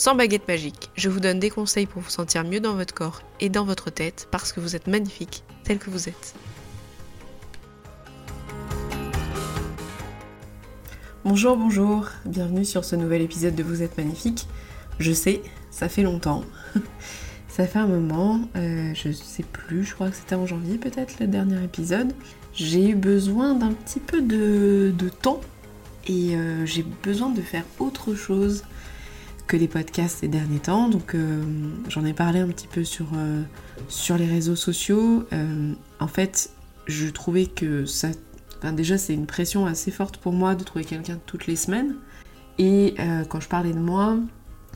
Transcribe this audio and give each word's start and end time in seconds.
sans 0.00 0.14
baguette 0.14 0.48
magique. 0.48 0.88
Je 0.96 1.10
vous 1.10 1.20
donne 1.20 1.38
des 1.38 1.50
conseils 1.50 1.84
pour 1.84 2.00
vous 2.00 2.08
sentir 2.08 2.42
mieux 2.42 2.60
dans 2.60 2.72
votre 2.72 2.94
corps 2.94 3.20
et 3.38 3.50
dans 3.50 3.66
votre 3.66 3.90
tête 3.90 4.28
parce 4.30 4.50
que 4.50 4.58
vous 4.58 4.74
êtes 4.74 4.86
magnifique 4.86 5.44
tel 5.62 5.78
que 5.78 5.90
vous 5.90 6.08
êtes. 6.08 6.34
Bonjour, 11.22 11.54
bonjour, 11.54 12.08
bienvenue 12.24 12.64
sur 12.64 12.82
ce 12.82 12.96
nouvel 12.96 13.20
épisode 13.20 13.54
de 13.54 13.62
Vous 13.62 13.82
êtes 13.82 13.98
magnifique. 13.98 14.48
Je 14.98 15.12
sais, 15.12 15.42
ça 15.70 15.90
fait 15.90 16.02
longtemps. 16.02 16.44
ça 17.48 17.66
fait 17.66 17.78
un 17.78 17.86
moment, 17.86 18.40
euh, 18.56 18.94
je 18.94 19.12
sais 19.12 19.42
plus, 19.42 19.84
je 19.84 19.92
crois 19.92 20.08
que 20.08 20.16
c'était 20.16 20.34
en 20.34 20.46
janvier 20.46 20.78
peut-être 20.78 21.20
le 21.20 21.26
dernier 21.26 21.62
épisode. 21.62 22.14
J'ai 22.54 22.88
eu 22.88 22.94
besoin 22.94 23.52
d'un 23.52 23.72
petit 23.72 24.00
peu 24.00 24.22
de, 24.22 24.94
temps 25.20 25.42
et 26.06 26.36
euh, 26.36 26.64
j'ai 26.64 26.86
besoin 27.02 27.28
de 27.28 27.42
faire 27.42 27.64
autre 27.78 28.14
chose 28.14 28.64
que 29.50 29.56
les 29.56 29.68
podcasts 29.68 30.20
ces 30.20 30.28
derniers 30.28 30.60
temps. 30.60 30.88
Donc 30.88 31.14
euh, 31.14 31.42
j'en 31.88 32.04
ai 32.04 32.12
parlé 32.12 32.38
un 32.38 32.46
petit 32.46 32.68
peu 32.68 32.84
sur, 32.84 33.06
euh, 33.16 33.42
sur 33.88 34.16
les 34.16 34.26
réseaux 34.26 34.56
sociaux. 34.56 35.26
en 35.98 36.08
fait, 36.08 36.50
je 36.86 37.08
trouvais 37.08 37.46
que 37.46 37.84
ça... 37.84 38.08
Déjà, 38.72 38.98
c'est 38.98 39.14
une 39.14 39.26
pression 39.26 39.66
assez 39.66 39.90
forte 39.90 40.18
pour 40.18 40.32
moi 40.32 40.54
de 40.54 40.62
trouver 40.64 40.84
quelqu'un 40.84 41.18
toutes 41.26 41.46
les 41.46 41.56
semaines. 41.56 41.96
Et 42.58 42.94
quand 43.30 43.40
je 43.40 43.48
parlais 43.48 43.72
de 43.72 43.78
moi, 43.78 44.18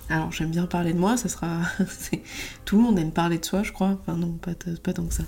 alors 0.08 0.32
j'aime 0.32 0.50
bien 0.50 0.66
parler 0.66 0.92
de 0.92 0.98
moi, 0.98 1.16
ça 1.16 1.28
sera... 1.28 1.60
Tout 2.64 2.76
le 2.76 2.82
monde 2.82 2.98
aime 2.98 3.12
parler 3.12 3.38
de 3.38 3.44
soi, 3.44 3.62
je 3.62 3.72
crois. 3.72 3.98
Enfin 4.00 4.16
non, 4.16 4.32
pas, 4.32 4.52
pas 4.82 4.92
tant 4.92 5.04
que 5.04 5.14
ça. 5.14 5.24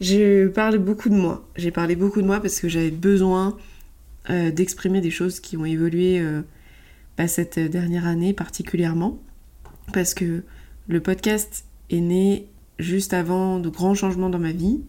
Je 0.00 0.48
parlais 0.48 0.78
beaucoup 0.78 1.08
de 1.08 1.14
moi. 1.14 1.48
J'ai 1.56 1.70
parlé 1.70 1.96
beaucoup 1.96 2.20
de 2.20 2.26
moi 2.26 2.40
parce 2.40 2.58
que 2.60 2.68
j'avais 2.68 2.90
besoin 2.90 3.56
euh, 4.30 4.52
d'exprimer 4.52 5.00
des 5.00 5.10
choses 5.10 5.40
qui 5.40 5.56
ont 5.56 5.64
évolué 5.64 6.20
euh, 6.20 6.42
bah, 7.22 7.28
cette 7.28 7.60
dernière 7.60 8.04
année 8.04 8.32
particulièrement. 8.32 9.16
Parce 9.92 10.12
que 10.12 10.42
le 10.88 11.00
podcast 11.00 11.66
est 11.88 12.00
né 12.00 12.48
juste 12.80 13.14
avant 13.14 13.60
de 13.60 13.68
grands 13.68 13.94
changements 13.94 14.28
dans 14.28 14.40
ma 14.40 14.50
vie 14.50 14.80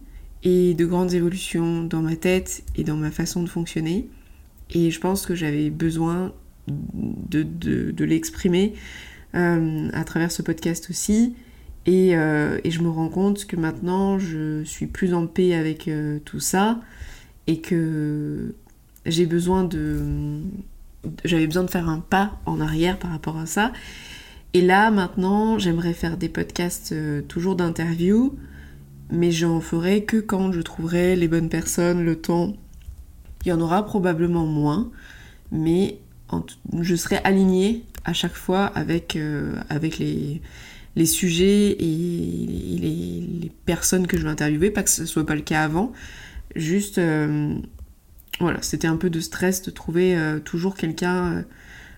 et 0.42 0.74
de 0.74 0.84
grandes 0.84 1.14
évolutions 1.14 1.84
dans 1.84 2.02
ma 2.02 2.16
tête 2.16 2.64
et 2.74 2.82
dans 2.82 2.96
ma 2.96 3.12
façon 3.12 3.44
de 3.44 3.48
fonctionner. 3.48 4.08
Et 4.70 4.90
je 4.90 4.98
pense 4.98 5.26
que 5.26 5.36
j'avais 5.36 5.70
besoin 5.70 6.32
de, 6.66 7.44
de, 7.44 8.04
l'exprimer 8.04 8.74
euh, 9.36 9.88
à 9.92 10.02
travers 10.02 10.32
ce 10.32 10.42
podcast 10.42 10.90
aussi. 10.90 11.36
Et, 11.86 12.14
et, 12.14 12.70
je 12.70 12.82
me 12.82 12.88
rends 12.88 13.10
compte 13.10 13.44
que 13.44 13.54
maintenant 13.54 14.18
je 14.18 14.64
suis 14.64 14.86
plus 14.88 15.14
en 15.14 15.28
paix 15.28 15.54
avec 15.54 15.88
tout 16.24 16.40
ça 16.40 16.80
et 17.46 17.60
que 17.60 18.56
j'ai 19.06 19.26
besoin 19.26 19.62
de. 19.62 20.42
J'avais 21.24 21.46
besoin 21.46 21.64
de 21.64 21.70
faire 21.70 21.88
un 21.88 22.00
pas 22.00 22.38
en 22.46 22.60
arrière 22.60 22.98
par 22.98 23.10
rapport 23.10 23.38
à 23.38 23.46
ça. 23.46 23.72
Et 24.52 24.60
là, 24.60 24.90
maintenant, 24.90 25.58
j'aimerais 25.58 25.94
faire 25.94 26.16
des 26.16 26.28
podcasts 26.28 26.92
euh, 26.92 27.22
toujours 27.22 27.56
d'interview, 27.56 28.36
mais 29.10 29.32
j'en 29.32 29.60
ferai 29.60 30.04
que 30.04 30.18
quand 30.18 30.52
je 30.52 30.60
trouverai 30.60 31.16
les 31.16 31.28
bonnes 31.28 31.48
personnes, 31.48 32.04
le 32.04 32.16
temps. 32.16 32.54
Il 33.44 33.48
y 33.48 33.52
en 33.52 33.60
aura 33.60 33.84
probablement 33.84 34.46
moins, 34.46 34.90
mais 35.52 35.98
je 36.80 36.94
serai 36.94 37.16
alignée 37.24 37.84
à 38.04 38.12
chaque 38.12 38.34
fois 38.34 38.64
avec, 38.64 39.16
euh, 39.16 39.54
avec 39.68 39.98
les, 39.98 40.40
les 40.96 41.06
sujets 41.06 41.70
et 41.72 42.78
les, 42.80 43.50
personnes 43.66 44.06
que 44.06 44.18
je 44.18 44.24
vais 44.24 44.28
interviewer, 44.28 44.70
pas 44.70 44.82
que 44.82 44.90
ce 44.90 45.06
soit 45.06 45.24
pas 45.24 45.34
le 45.34 45.40
cas 45.40 45.64
avant, 45.64 45.92
juste 46.54 46.98
euh, 46.98 47.54
voilà, 48.40 48.60
c'était 48.62 48.88
un 48.88 48.96
peu 48.96 49.10
de 49.10 49.20
stress 49.20 49.62
de 49.62 49.70
trouver 49.70 50.16
euh, 50.16 50.40
toujours 50.40 50.74
quelqu'un 50.74 51.32
euh, 51.32 51.42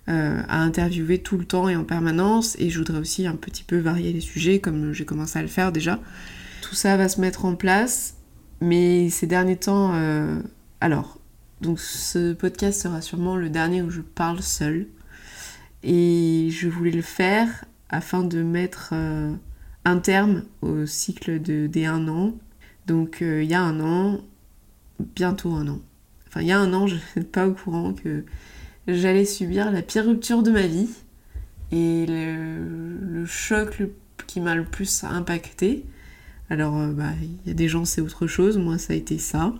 euh, 0.09 0.43
à 0.49 0.61
interviewer 0.61 1.19
tout 1.19 1.39
le 1.39 1.45
temps 1.45 1.69
et 1.69 1.77
en 1.77 1.85
permanence. 1.85 2.57
Et 2.59 2.71
je 2.71 2.79
voudrais 2.79 2.99
aussi 2.99 3.27
un 3.27 3.37
petit 3.37 3.65
peu 3.65 3.79
varier 3.79 4.13
les 4.13 4.21
sujets, 4.21 4.61
comme 4.61 4.93
j'ai 4.93 5.05
commencé 5.05 5.39
à 5.39 5.43
le 5.43 5.49
faire 5.49 5.73
déjà. 5.73 5.99
Tout 6.63 6.75
ça 6.75 6.97
va 6.97 7.09
se 7.09 7.21
mettre 7.21 7.45
en 7.45 7.55
place, 7.55 8.17
mais 8.61 9.09
ces 9.09 9.27
derniers 9.27 9.57
temps, 9.57 9.95
alors, 10.81 11.19
donc 11.61 11.79
ce 11.79 12.33
podcast 12.33 12.83
sera 12.83 13.01
sûrement 13.01 13.37
le 13.37 13.51
dernier 13.51 13.83
où 13.83 13.91
je 13.91 14.01
parle 14.01 14.43
seule. 14.43 14.89
Et 15.85 16.49
je 16.51 16.69
voulais 16.69 16.91
le 16.91 17.03
faire 17.03 17.65
afin 17.89 18.25
de 18.25 18.43
mettre 18.43 18.95
un 19.85 19.99
terme 19.99 20.43
au 20.61 20.87
cycle 20.87 21.41
de, 21.41 21.69
des 21.69 21.85
un 21.85 22.09
an. 22.09 22.35
Donc 22.89 23.19
il 23.21 23.45
y 23.45 23.55
a 23.55 23.63
un 23.63 23.79
an, 23.81 24.21
bientôt 25.15 25.53
un 25.53 25.69
an, 25.69 25.81
il 26.41 26.47
y 26.47 26.53
a 26.53 26.59
un 26.59 26.73
an, 26.73 26.87
je 26.87 26.97
n'étais 26.97 27.29
pas 27.29 27.47
au 27.49 27.53
courant 27.53 27.93
que 27.93 28.25
j'allais 28.89 29.25
subir 29.25 29.71
la 29.71 29.83
pire 29.83 30.07
rupture 30.07 30.43
de 30.43 30.51
ma 30.51 30.67
vie. 30.67 30.89
Et 31.73 32.07
le, 32.07 33.25
choc 33.27 33.83
qui 34.29 34.41
m'a 34.41 34.55
le 34.55 34.65
plus 34.65 35.03
impacté. 35.03 35.85
Alors, 36.49 36.79
euh, 36.79 36.93
bah, 36.93 37.11
il 37.21 37.49
y 37.49 37.51
a 37.51 37.55
des 37.55 37.69
gens, 37.69 37.85
c'est 37.85 38.01
autre 38.01 38.29
chose. 38.29 38.57
Moi, 38.57 38.79
ça 38.79 38.93
a 38.93 38.97
été 38.97 39.19
ça. 39.19 39.53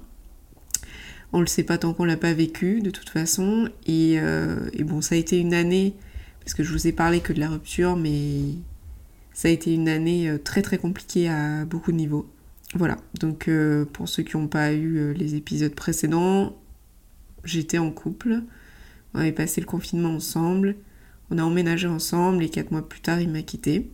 On 1.33 1.41
le 1.41 1.47
sait 1.49 1.65
pas 1.65 1.79
tant 1.79 1.93
qu'on 1.93 2.05
l'a 2.05 2.17
pas 2.17 2.33
vécu, 2.33 2.81
de 2.81 2.91
toute 2.91 3.09
façon. 3.09 3.69
Et, 3.87 4.21
euh, 4.21 4.71
bon, 4.81 5.01
ça 5.01 5.17
a 5.17 5.19
été 5.19 5.41
une 5.41 5.53
année, 5.53 5.95
parce 6.41 6.55
que 6.55 6.63
je 6.63 6.73
vous 6.73 6.87
ai 6.87 6.93
parlé 6.93 7.21
que 7.21 7.33
de 7.33 7.41
la 7.41 7.49
rupture, 7.49 7.97
mais 7.97 8.55
ça 9.33 9.49
a 9.49 9.51
été 9.51 9.75
une 9.75 9.89
année 9.89 10.31
euh, 10.31 10.39
très 10.39 10.63
très 10.63 10.79
compliquée 10.79 11.29
à 11.29 11.65
beaucoup 11.65 11.91
de 11.91 11.97
niveaux. 11.97 12.31
Voilà, 12.75 12.97
donc 13.21 13.49
pour 13.93 14.09
ceux 14.09 14.25
qui 14.25 14.37
n'ont 14.37 14.49
pas 14.49 14.73
eu 14.73 15.15
les 15.15 15.37
épisodes 15.37 15.73
précédents, 15.73 16.57
j'étais 17.47 17.79
en 17.79 17.91
couple. 17.91 18.43
On 19.15 19.21
avait 19.21 19.33
passé 19.33 19.61
le 19.61 19.67
confinement 19.67 20.15
ensemble. 20.15 20.77
On 21.31 21.39
a 21.39 21.43
emménagé 21.43 21.89
ensemble 21.89 22.45
et 22.45 22.49
quatre 22.49 22.71
mois 22.71 22.89
plus 22.89 23.01
tard, 23.01 23.21
il 23.21 23.31
m'a 23.31 23.43
quitté. 23.43 23.91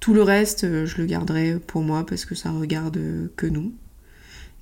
Tout 0.00 0.14
le 0.14 0.22
reste, 0.22 0.64
euh, 0.64 0.86
je 0.86 0.98
le 0.98 1.06
garderai 1.06 1.58
pour 1.58 1.82
moi 1.82 2.04
parce 2.06 2.24
que 2.24 2.34
ça 2.34 2.50
regarde 2.50 2.98
que 3.36 3.46
nous. 3.46 3.72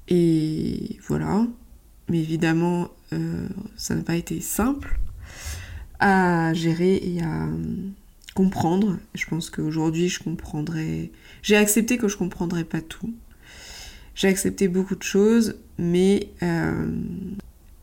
Et 0.08 0.98
voilà. 1.06 1.46
Mais 2.08 2.20
évidemment, 2.20 2.88
euh, 3.12 3.46
ça 3.76 3.94
n'a 3.94 4.02
pas 4.02 4.16
été 4.16 4.40
simple 4.40 4.98
à 6.00 6.52
gérer 6.54 6.96
et 6.96 7.22
à 7.22 7.48
comprendre. 8.34 8.98
Je 9.14 9.26
pense 9.26 9.50
qu'aujourd'hui, 9.50 10.08
je 10.08 10.22
comprendrai. 10.22 11.12
J'ai 11.42 11.56
accepté 11.56 11.98
que 11.98 12.08
je 12.08 12.16
comprendrais 12.16 12.64
pas 12.64 12.80
tout. 12.80 13.12
J'ai 14.18 14.26
accepté 14.26 14.66
beaucoup 14.66 14.96
de 14.96 15.02
choses, 15.04 15.54
mais 15.78 16.30
euh, 16.42 16.90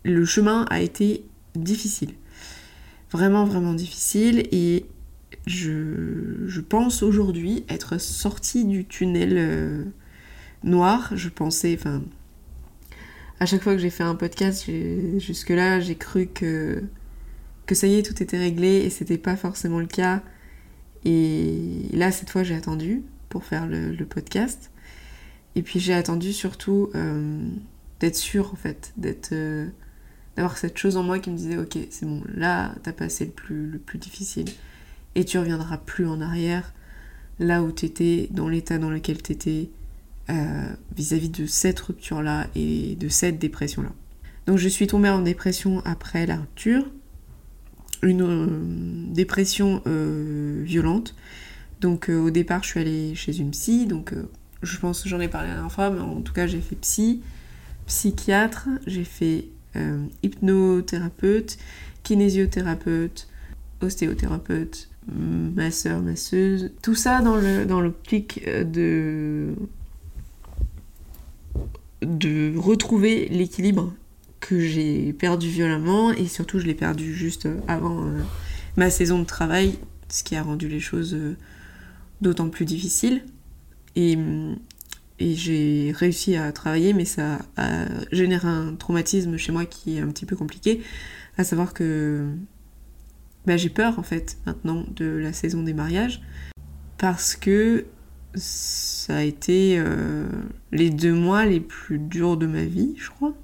le 0.03 0.25
chemin 0.25 0.65
a 0.69 0.81
été 0.81 1.23
difficile. 1.55 2.13
Vraiment, 3.09 3.45
vraiment 3.45 3.73
difficile. 3.73 4.45
Et 4.51 4.85
je, 5.47 6.59
pense 6.59 7.03
aujourd'hui 7.03 7.63
être 7.69 8.01
sortie 8.01 8.65
du 8.65 8.83
tunnel 8.83 9.37
euh, 9.37 9.85
noir. 10.65 11.13
Je 11.15 11.29
pensais, 11.29 11.73
enfin, 11.79 12.03
à 13.39 13.45
chaque 13.45 13.63
fois 13.63 13.73
que 13.73 13.79
j'ai 13.79 13.89
fait 13.89 14.03
un 14.03 14.15
podcast, 14.15 14.69
jusque-là, 15.19 15.79
j'ai 15.79 15.95
cru 15.95 16.27
que, 16.27 16.83
que 17.65 17.75
ça 17.75 17.87
y 17.87 17.95
est, 17.95 18.03
tout 18.03 18.21
était 18.21 18.37
réglé 18.37 18.79
et 18.79 18.89
c'était 18.89 19.17
pas 19.17 19.37
forcément 19.37 19.79
le 19.79 19.87
cas. 19.87 20.21
Et 21.05 21.85
là, 21.93 22.11
cette 22.11 22.29
fois, 22.29 22.43
j'ai 22.43 22.55
attendu 22.55 23.03
pour 23.29 23.45
faire 23.45 23.67
le 23.67 24.03
podcast. 24.03 24.69
Et 25.55 25.61
puis 25.61 25.79
j'ai 25.79 25.93
attendu 25.93 26.33
surtout 26.33 26.89
euh, 26.95 27.47
d'être 27.99 28.15
sûre 28.15 28.51
en 28.51 28.57
fait, 28.57 28.93
d'être 28.97 29.29
euh, 29.31 29.67
d'avoir 30.35 30.57
cette 30.57 30.77
chose 30.77 30.97
en 30.97 31.03
moi 31.03 31.19
qui 31.19 31.31
me 31.31 31.37
disait 31.37 31.57
ok 31.57 31.77
c'est 31.89 32.05
bon 32.05 32.21
là 32.33 32.75
t'as 32.83 32.91
passé 32.91 33.25
le 33.25 33.31
plus 33.31 33.69
le 33.69 33.79
plus 33.79 33.97
difficile 33.97 34.47
et 35.15 35.23
tu 35.23 35.39
reviendras 35.39 35.77
plus 35.77 36.05
en 36.05 36.19
arrière 36.19 36.73
là 37.39 37.63
où 37.63 37.71
t'étais 37.71 38.27
dans 38.31 38.49
l'état 38.49 38.77
dans 38.77 38.89
lequel 38.89 39.21
t'étais 39.21 39.69
euh, 40.29 40.67
vis-à-vis 40.93 41.29
de 41.29 41.45
cette 41.45 41.79
rupture 41.79 42.21
là 42.21 42.47
et 42.55 42.95
de 42.95 43.07
cette 43.07 43.39
dépression 43.39 43.81
là. 43.81 43.93
Donc 44.45 44.57
je 44.57 44.67
suis 44.67 44.87
tombée 44.87 45.09
en 45.09 45.21
dépression 45.21 45.81
après 45.85 46.27
la 46.27 46.35
rupture, 46.35 46.85
une 48.03 49.11
dépression 49.11 49.81
violente. 50.63 51.15
Donc 51.81 52.09
au 52.09 52.29
départ 52.29 52.61
je 52.61 52.67
suis 52.69 52.79
allée 52.79 53.15
chez 53.15 53.39
une 53.39 53.51
psy 53.51 53.87
donc 53.87 54.13
je 54.63 54.77
pense 54.77 55.03
que 55.03 55.09
j'en 55.09 55.19
ai 55.19 55.27
parlé 55.27 55.49
la 55.49 55.55
dernière 55.55 55.71
fois, 55.71 55.89
mais 55.89 56.01
en 56.01 56.21
tout 56.21 56.33
cas 56.33 56.47
j'ai 56.47 56.61
fait 56.61 56.75
psy, 56.75 57.21
psychiatre, 57.87 58.67
j'ai 58.87 59.03
fait 59.03 59.47
euh, 59.75 60.05
hypnothérapeute, 60.23 61.57
kinésio-thérapeute, 62.03 63.27
ostéothérapeute, 63.81 64.89
masseur, 65.55 66.01
masseuse. 66.01 66.71
Tout 66.81 66.95
ça 66.95 67.21
dans 67.21 67.35
le 67.35 67.65
dans 67.65 67.81
l'optique 67.81 68.43
de 68.47 69.53
de 72.01 72.57
retrouver 72.57 73.27
l'équilibre 73.29 73.93
que 74.39 74.59
j'ai 74.59 75.13
perdu 75.13 75.49
violemment 75.49 76.11
et 76.11 76.27
surtout 76.27 76.59
je 76.59 76.65
l'ai 76.65 76.75
perdu 76.75 77.13
juste 77.13 77.47
avant 77.67 78.05
ma 78.77 78.89
saison 78.89 79.19
de 79.19 79.25
travail, 79.25 79.77
ce 80.09 80.23
qui 80.23 80.35
a 80.35 80.43
rendu 80.43 80.67
les 80.67 80.79
choses 80.79 81.17
d'autant 82.21 82.49
plus 82.49 82.65
difficiles. 82.65 83.23
Et, 83.95 84.17
j'ai 85.19 85.93
réussi 85.95 86.35
à 86.35 86.51
travailler, 86.51 86.93
mais 86.93 87.05
ça 87.05 87.39
a 87.55 87.85
généré 88.11 88.47
un 88.47 88.75
traumatisme 88.75 89.37
chez 89.37 89.53
moi 89.53 89.65
qui 89.65 89.97
est 89.97 90.01
un 90.01 90.09
petit 90.09 90.25
peu 90.25 90.35
compliqué, 90.35 90.81
à 91.37 91.45
savoir 91.45 91.73
que 91.73 92.27
bah, 93.45 93.55
j'ai 93.55 93.69
peur 93.69 93.97
en 93.97 94.03
fait 94.03 94.37
maintenant 94.45 94.83
de 94.93 95.05
la 95.05 95.31
saison 95.31 95.63
des 95.63 95.73
mariages, 95.73 96.21
parce 96.97 97.37
que 97.37 97.85
ça 98.35 99.17
a 99.17 99.21
été 99.21 99.77
euh, 99.77 100.27
les 100.71 100.89
deux 100.89 101.13
mois 101.13 101.45
les 101.45 101.59
plus 101.59 101.99
durs 101.99 102.37
de 102.37 102.47
ma 102.47 102.63
vie, 102.63 102.95
je 102.97 103.09
crois. 103.09 103.33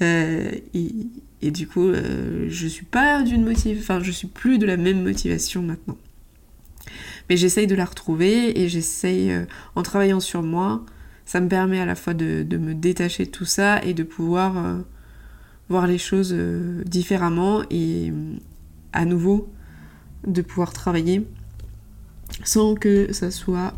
Euh, 0.00 0.52
et, 1.42 1.50
du 1.50 1.66
coup, 1.66 1.88
euh, 1.88 2.46
je 2.48 2.68
suis 2.68 2.84
pas 2.84 3.24
d'une 3.24 3.44
motivation, 3.44 3.80
enfin, 3.80 4.00
je 4.00 4.12
suis 4.12 4.28
plus 4.28 4.58
de 4.58 4.64
la 4.64 4.76
même 4.76 5.02
motivation 5.02 5.60
maintenant. 5.60 5.98
Mais 7.28 7.36
j'essaye 7.36 7.66
de 7.66 7.74
la 7.74 7.84
retrouver 7.84 8.60
et 8.60 8.68
j'essaye, 8.68 9.30
euh, 9.30 9.44
en 9.74 9.82
travaillant 9.82 10.20
sur 10.20 10.42
moi, 10.42 10.84
ça 11.26 11.40
me 11.40 11.48
permet 11.48 11.78
à 11.78 11.86
la 11.86 11.94
fois 11.94 12.14
de, 12.14 12.44
me 12.56 12.74
détacher 12.74 13.26
de 13.26 13.30
tout 13.30 13.44
ça 13.44 13.82
et 13.84 13.92
de 13.92 14.02
pouvoir 14.02 14.56
euh, 14.56 14.78
voir 15.68 15.86
les 15.86 15.98
choses 15.98 16.32
euh, 16.32 16.82
différemment 16.84 17.62
et 17.70 18.12
à 18.92 19.04
nouveau 19.04 19.52
de 20.26 20.40
pouvoir 20.40 20.72
travailler 20.72 21.26
sans 22.44 22.74
que 22.74 23.12
ça 23.12 23.30
soit 23.30 23.74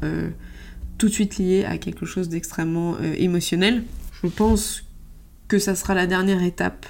tout 0.99 1.09
de 1.09 1.13
suite 1.13 1.39
lié 1.39 1.65
à 1.65 1.79
quelque 1.79 2.05
chose 2.05 2.29
d'extrêmement 2.29 2.99
émotionnel. 2.99 3.85
Je 4.23 4.29
pense 4.29 4.85
que 5.49 5.59
ça 5.59 5.75
sera 5.75 5.95
la 5.95 6.07
dernière 6.07 6.43
étape, 6.43 6.87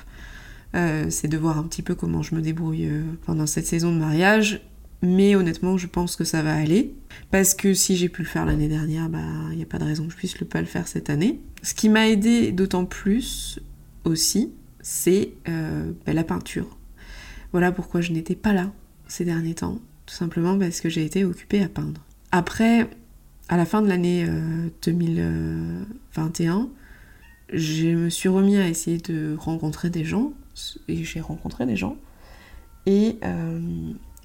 c'est 0.72 1.28
de 1.28 1.36
voir 1.36 1.58
un 1.58 1.64
petit 1.64 1.82
peu 1.82 1.94
comment 1.94 2.22
je 2.22 2.34
me 2.34 2.40
débrouille 2.40 2.88
pendant 3.26 3.46
cette 3.46 3.66
saison 3.66 3.92
de 3.92 3.98
mariage 3.98 4.60
mais 5.02 5.34
honnêtement, 5.34 5.78
je 5.78 5.86
pense 5.86 6.16
que 6.16 6.24
ça 6.24 6.42
va 6.42 6.54
aller. 6.54 6.94
Parce 7.30 7.54
que 7.54 7.74
si 7.74 7.96
j'ai 7.96 8.08
pu 8.08 8.22
le 8.22 8.28
faire 8.28 8.44
l'année 8.44 8.68
dernière, 8.68 9.08
bah, 9.08 9.18
il 9.50 9.56
n'y 9.56 9.62
a 9.62 9.66
pas 9.66 9.78
de 9.78 9.84
raison 9.84 10.06
que 10.06 10.12
je 10.12 10.16
puisse 10.16 10.38
le 10.40 10.46
pas 10.46 10.60
le 10.60 10.66
faire 10.66 10.86
cette 10.86 11.10
année. 11.10 11.40
Ce 11.62 11.74
qui 11.74 11.88
m'a 11.88 12.08
aidé 12.08 12.52
d'autant 12.52 12.84
plus 12.84 13.60
aussi, 14.04 14.52
c'est 14.80 15.32
euh, 15.48 15.92
bah, 16.06 16.12
la 16.12 16.24
peinture. 16.24 16.76
Voilà 17.52 17.72
pourquoi 17.72 18.00
je 18.00 18.12
n'étais 18.12 18.34
pas 18.34 18.52
là 18.52 18.72
ces 19.08 19.24
derniers 19.24 19.54
temps. 19.54 19.80
Tout 20.06 20.14
simplement 20.14 20.58
parce 20.58 20.80
que 20.80 20.88
j'ai 20.88 21.04
été 21.04 21.24
occupée 21.24 21.62
à 21.62 21.68
peindre. 21.68 22.00
Après, 22.32 22.88
à 23.48 23.56
la 23.56 23.64
fin 23.64 23.82
de 23.82 23.88
l'année 23.88 24.26
2021, 24.82 26.58
euh, 26.58 26.64
je 27.52 27.88
me 27.88 28.10
suis 28.10 28.28
remis 28.28 28.56
à 28.56 28.68
essayer 28.68 28.98
de 28.98 29.34
rencontrer 29.38 29.90
des 29.90 30.04
gens. 30.04 30.32
Et 30.88 31.04
j'ai 31.04 31.20
rencontré 31.20 31.64
des 31.66 31.76
gens. 31.76 31.96
Et 32.86 33.18
euh, 33.24 33.60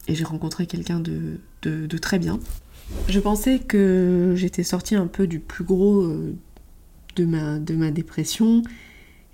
et 0.08 0.16
j'ai 0.16 0.24
rencontré 0.24 0.68
quelqu'un 0.68 1.00
de, 1.00 1.40
de, 1.64 1.98
très 1.98 2.20
bien. 2.20 2.40
Je 3.10 3.20
pensais 3.20 3.60
que 3.60 4.34
j'étais 4.36 4.64
sortie 4.64 4.96
un 4.96 5.08
peu 5.08 5.26
du 5.26 5.40
plus 5.40 5.64
gros 5.64 6.04
euh, 6.04 6.36
de 7.16 7.26
ma, 7.26 7.58
de 7.58 7.74
ma 7.76 7.90
dépression 7.90 8.62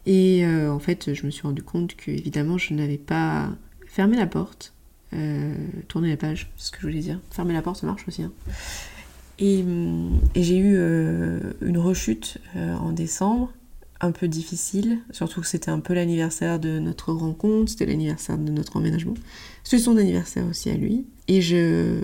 et 0.06 0.46
euh, 0.46 0.72
en 0.72 0.80
fait 0.80 1.14
je 1.14 1.26
me 1.26 1.32
suis 1.32 1.44
rendu 1.44 1.62
compte 1.62 1.96
que 1.96 2.12
évidemment 2.12 2.58
je 2.58 2.74
n'avais 2.74 2.98
pas 2.98 3.50
fermé 3.88 4.16
la 4.16 4.28
porte, 4.28 4.74
euh, 5.14 5.54
tourné 5.90 6.10
la 6.10 6.18
page, 6.18 6.50
c'est 6.56 6.68
ce 6.68 6.72
que 6.72 6.78
je 6.82 6.88
voulais 6.88 7.02
dire. 7.02 7.20
Fermer 7.32 7.54
la 7.54 7.62
porte 7.62 7.82
ça 7.82 7.88
marche 7.88 8.08
aussi. 8.08 8.24
Hein. 8.24 8.32
Et, 9.40 9.66
et 10.36 10.44
j'ai 10.44 10.58
eu 10.58 10.76
une 11.62 11.78
rechute 11.80 12.38
en 12.56 12.92
décembre 12.92 13.52
un 14.02 14.12
peu 14.12 14.28
difficile, 14.28 15.00
surtout 15.12 15.42
que 15.42 15.48
c'était 15.48 15.70
un 15.70 15.80
peu 15.80 15.94
l'anniversaire 15.94 16.60
de 16.60 16.80
notre 16.80 17.12
rencontre, 17.14 17.72
c'était 17.72 17.86
l'anniversaire 17.86 18.38
de 18.38 18.52
notre 18.52 18.78
emménagement. 18.78 19.14
C'est 19.64 19.80
son 19.80 19.98
anniversaire 19.98 20.46
aussi 20.48 20.70
à 20.70 20.76
lui. 20.76 21.06
Et 21.28 21.42
je. 21.42 22.00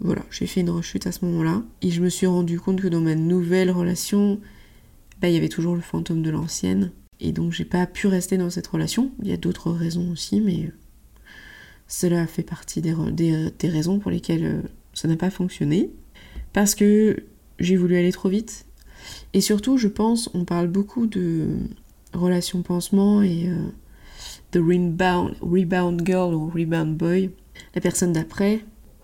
Voilà, 0.00 0.22
j'ai 0.30 0.46
fait 0.46 0.60
une 0.60 0.70
rechute 0.70 1.06
à 1.06 1.12
ce 1.12 1.24
moment-là. 1.24 1.62
Et 1.82 1.90
je 1.90 2.00
me 2.02 2.08
suis 2.08 2.26
rendu 2.26 2.58
compte 2.60 2.80
que 2.80 2.88
dans 2.88 3.00
ma 3.00 3.14
nouvelle 3.14 3.70
relation, 3.70 4.40
bah, 5.20 5.28
il 5.28 5.34
y 5.34 5.36
avait 5.36 5.48
toujours 5.48 5.74
le 5.74 5.80
fantôme 5.80 6.22
de 6.22 6.30
l'ancienne. 6.30 6.90
Et 7.20 7.32
donc 7.32 7.52
j'ai 7.52 7.64
pas 7.64 7.86
pu 7.86 8.06
rester 8.06 8.36
dans 8.36 8.50
cette 8.50 8.66
relation. 8.66 9.10
Il 9.22 9.28
y 9.28 9.32
a 9.32 9.36
d'autres 9.36 9.70
raisons 9.70 10.10
aussi, 10.10 10.40
mais 10.40 10.70
cela 11.88 12.26
fait 12.26 12.42
partie 12.42 12.82
des, 12.82 12.94
des 13.58 13.68
raisons 13.68 13.98
pour 13.98 14.10
lesquelles 14.10 14.44
euh, 14.44 14.62
ça 14.92 15.08
n'a 15.08 15.16
pas 15.16 15.30
fonctionné. 15.30 15.90
Parce 16.52 16.74
que 16.74 17.24
j'ai 17.58 17.76
voulu 17.76 17.96
aller 17.96 18.12
trop 18.12 18.28
vite 18.28 18.66
et 19.32 19.40
surtout, 19.40 19.76
je 19.76 19.88
pense, 19.88 20.30
on 20.34 20.44
parle 20.44 20.68
beaucoup 20.68 21.06
de 21.06 21.48
relations 22.12 22.62
pansement 22.62 23.22
et 23.22 23.48
euh, 23.48 23.56
de 24.56 24.60
rebound, 24.60 25.34
rebound 25.40 26.02
girl 26.06 26.34
ou 26.34 26.48
rebound 26.48 26.96
boy, 26.96 27.30
la 27.74 27.80
personne 27.80 28.12
d'après. 28.12 28.60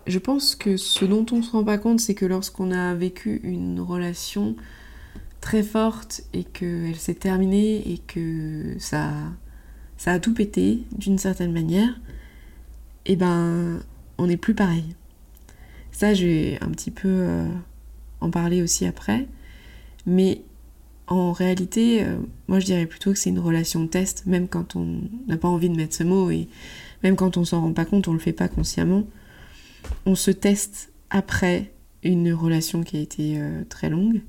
Je 0.07 0.17
pense 0.17 0.55
que 0.55 0.77
ce 0.77 1.05
dont 1.05 1.25
on 1.31 1.37
ne 1.37 1.41
se 1.43 1.51
rend 1.51 1.63
pas 1.63 1.77
compte, 1.77 1.99
c'est 1.99 2.15
que 2.15 2.25
lorsqu'on 2.25 2.71
a 2.71 2.95
vécu 2.95 3.39
une 3.43 3.79
relation 3.79 4.55
très 5.41 5.61
forte 5.61 6.23
et 6.33 6.43
qu'elle 6.43 6.95
s'est 6.95 7.13
terminée 7.13 7.87
et 7.91 7.99
que 7.99 8.75
ça, 8.79 9.11
ça 9.97 10.13
a 10.13 10.19
tout 10.19 10.33
pété 10.33 10.83
d'une 10.97 11.19
certaine 11.19 11.53
manière, 11.53 11.99
et 13.05 13.13
eh 13.13 13.15
ben 13.15 13.79
on 14.17 14.27
n'est 14.27 14.37
plus 14.37 14.55
pareil. 14.55 14.95
Ça, 15.91 16.13
je 16.13 16.25
vais 16.25 16.57
un 16.61 16.69
petit 16.69 16.89
peu 16.89 17.09
euh, 17.09 17.47
en 18.21 18.29
parler 18.31 18.61
aussi 18.61 18.85
après. 18.85 19.27
Mais 20.05 20.41
en 21.15 21.31
réalité, 21.31 22.03
euh, 22.03 22.17
moi 22.47 22.59
je 22.59 22.65
dirais 22.65 22.85
plutôt 22.85 23.11
que 23.11 23.19
c'est 23.19 23.29
une 23.29 23.39
relation 23.39 23.87
test, 23.87 24.25
même 24.25 24.47
quand 24.47 24.75
on 24.75 25.01
n'a 25.27 25.37
pas 25.37 25.47
envie 25.47 25.69
de 25.69 25.75
mettre 25.75 25.95
ce 25.95 26.03
mot 26.03 26.31
et 26.31 26.47
même 27.03 27.15
quand 27.15 27.37
on 27.37 27.45
s'en 27.45 27.61
rend 27.61 27.73
pas 27.73 27.85
compte, 27.85 28.07
on 28.07 28.13
le 28.13 28.19
fait 28.19 28.33
pas 28.33 28.47
consciemment. 28.47 29.03
On 30.05 30.15
se 30.15 30.31
teste 30.31 30.91
après 31.09 31.71
une 32.03 32.33
relation 32.33 32.83
qui 32.83 32.97
a 32.97 32.99
été 32.99 33.35
euh, 33.37 33.63
très 33.69 33.89
longue 33.89 34.21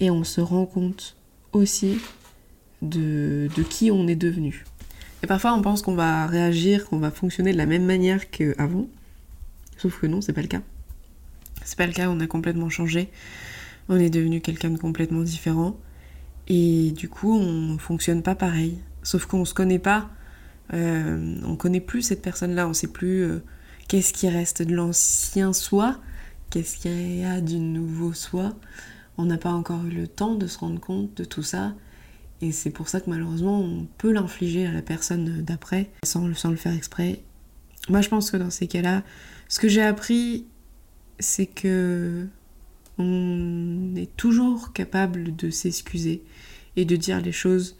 et 0.00 0.10
on 0.10 0.24
se 0.24 0.40
rend 0.40 0.66
compte 0.66 1.16
aussi 1.52 1.98
de, 2.82 3.48
de 3.56 3.62
qui 3.62 3.90
on 3.90 4.06
est 4.06 4.16
devenu. 4.16 4.64
Et 5.22 5.26
parfois 5.26 5.54
on 5.54 5.62
pense 5.62 5.82
qu'on 5.82 5.94
va 5.94 6.26
réagir, 6.26 6.88
qu'on 6.88 6.98
va 6.98 7.10
fonctionner 7.10 7.52
de 7.52 7.58
la 7.58 7.66
même 7.66 7.84
manière 7.84 8.30
qu'avant, 8.30 8.86
sauf 9.76 10.00
que 10.00 10.06
non, 10.06 10.20
c'est 10.20 10.32
pas 10.32 10.42
le 10.42 10.48
cas. 10.48 10.62
C'est 11.64 11.76
pas 11.76 11.86
le 11.86 11.92
cas, 11.92 12.08
on 12.08 12.20
a 12.20 12.26
complètement 12.26 12.70
changé 12.70 13.10
on 13.88 13.98
est 13.98 14.10
devenu 14.10 14.40
quelqu'un 14.40 14.70
de 14.70 14.78
complètement 14.78 15.22
différent. 15.22 15.76
Et 16.48 16.92
du 16.92 17.08
coup, 17.08 17.38
on 17.38 17.78
fonctionne 17.78 18.22
pas 18.22 18.34
pareil. 18.34 18.78
Sauf 19.02 19.26
qu'on 19.26 19.44
se 19.44 19.54
connaît 19.54 19.78
pas. 19.78 20.10
Euh, 20.72 21.36
on 21.44 21.56
connaît 21.56 21.80
plus 21.80 22.02
cette 22.02 22.22
personne-là. 22.22 22.66
On 22.66 22.72
sait 22.72 22.88
plus 22.88 23.22
euh, 23.22 23.42
qu'est-ce 23.86 24.12
qui 24.12 24.28
reste 24.28 24.62
de 24.62 24.74
l'ancien 24.74 25.52
soi, 25.52 25.98
qu'est-ce 26.50 26.78
qu'il 26.78 27.18
y 27.18 27.24
a 27.24 27.40
du 27.40 27.58
nouveau 27.58 28.12
soi. 28.12 28.56
On 29.18 29.24
n'a 29.24 29.38
pas 29.38 29.52
encore 29.52 29.84
eu 29.84 29.90
le 29.90 30.08
temps 30.08 30.34
de 30.34 30.46
se 30.46 30.58
rendre 30.58 30.80
compte 30.80 31.14
de 31.16 31.24
tout 31.24 31.42
ça. 31.42 31.74
Et 32.40 32.52
c'est 32.52 32.70
pour 32.70 32.88
ça 32.88 33.00
que 33.00 33.10
malheureusement, 33.10 33.60
on 33.60 33.86
peut 33.98 34.12
l'infliger 34.12 34.66
à 34.66 34.72
la 34.72 34.82
personne 34.82 35.42
d'après 35.42 35.90
sans, 36.04 36.34
sans 36.34 36.50
le 36.50 36.56
faire 36.56 36.72
exprès. 36.72 37.22
Moi, 37.88 38.00
je 38.00 38.08
pense 38.08 38.30
que 38.30 38.36
dans 38.36 38.50
ces 38.50 38.68
cas-là, 38.68 39.02
ce 39.48 39.58
que 39.58 39.68
j'ai 39.68 39.82
appris, 39.82 40.46
c'est 41.18 41.46
que 41.46 42.26
on 42.98 43.94
est 43.96 44.14
toujours 44.16 44.72
capable 44.72 45.34
de 45.34 45.50
s'excuser 45.50 46.22
et 46.76 46.84
de 46.84 46.96
dire 46.96 47.20
les 47.20 47.32
choses. 47.32 47.76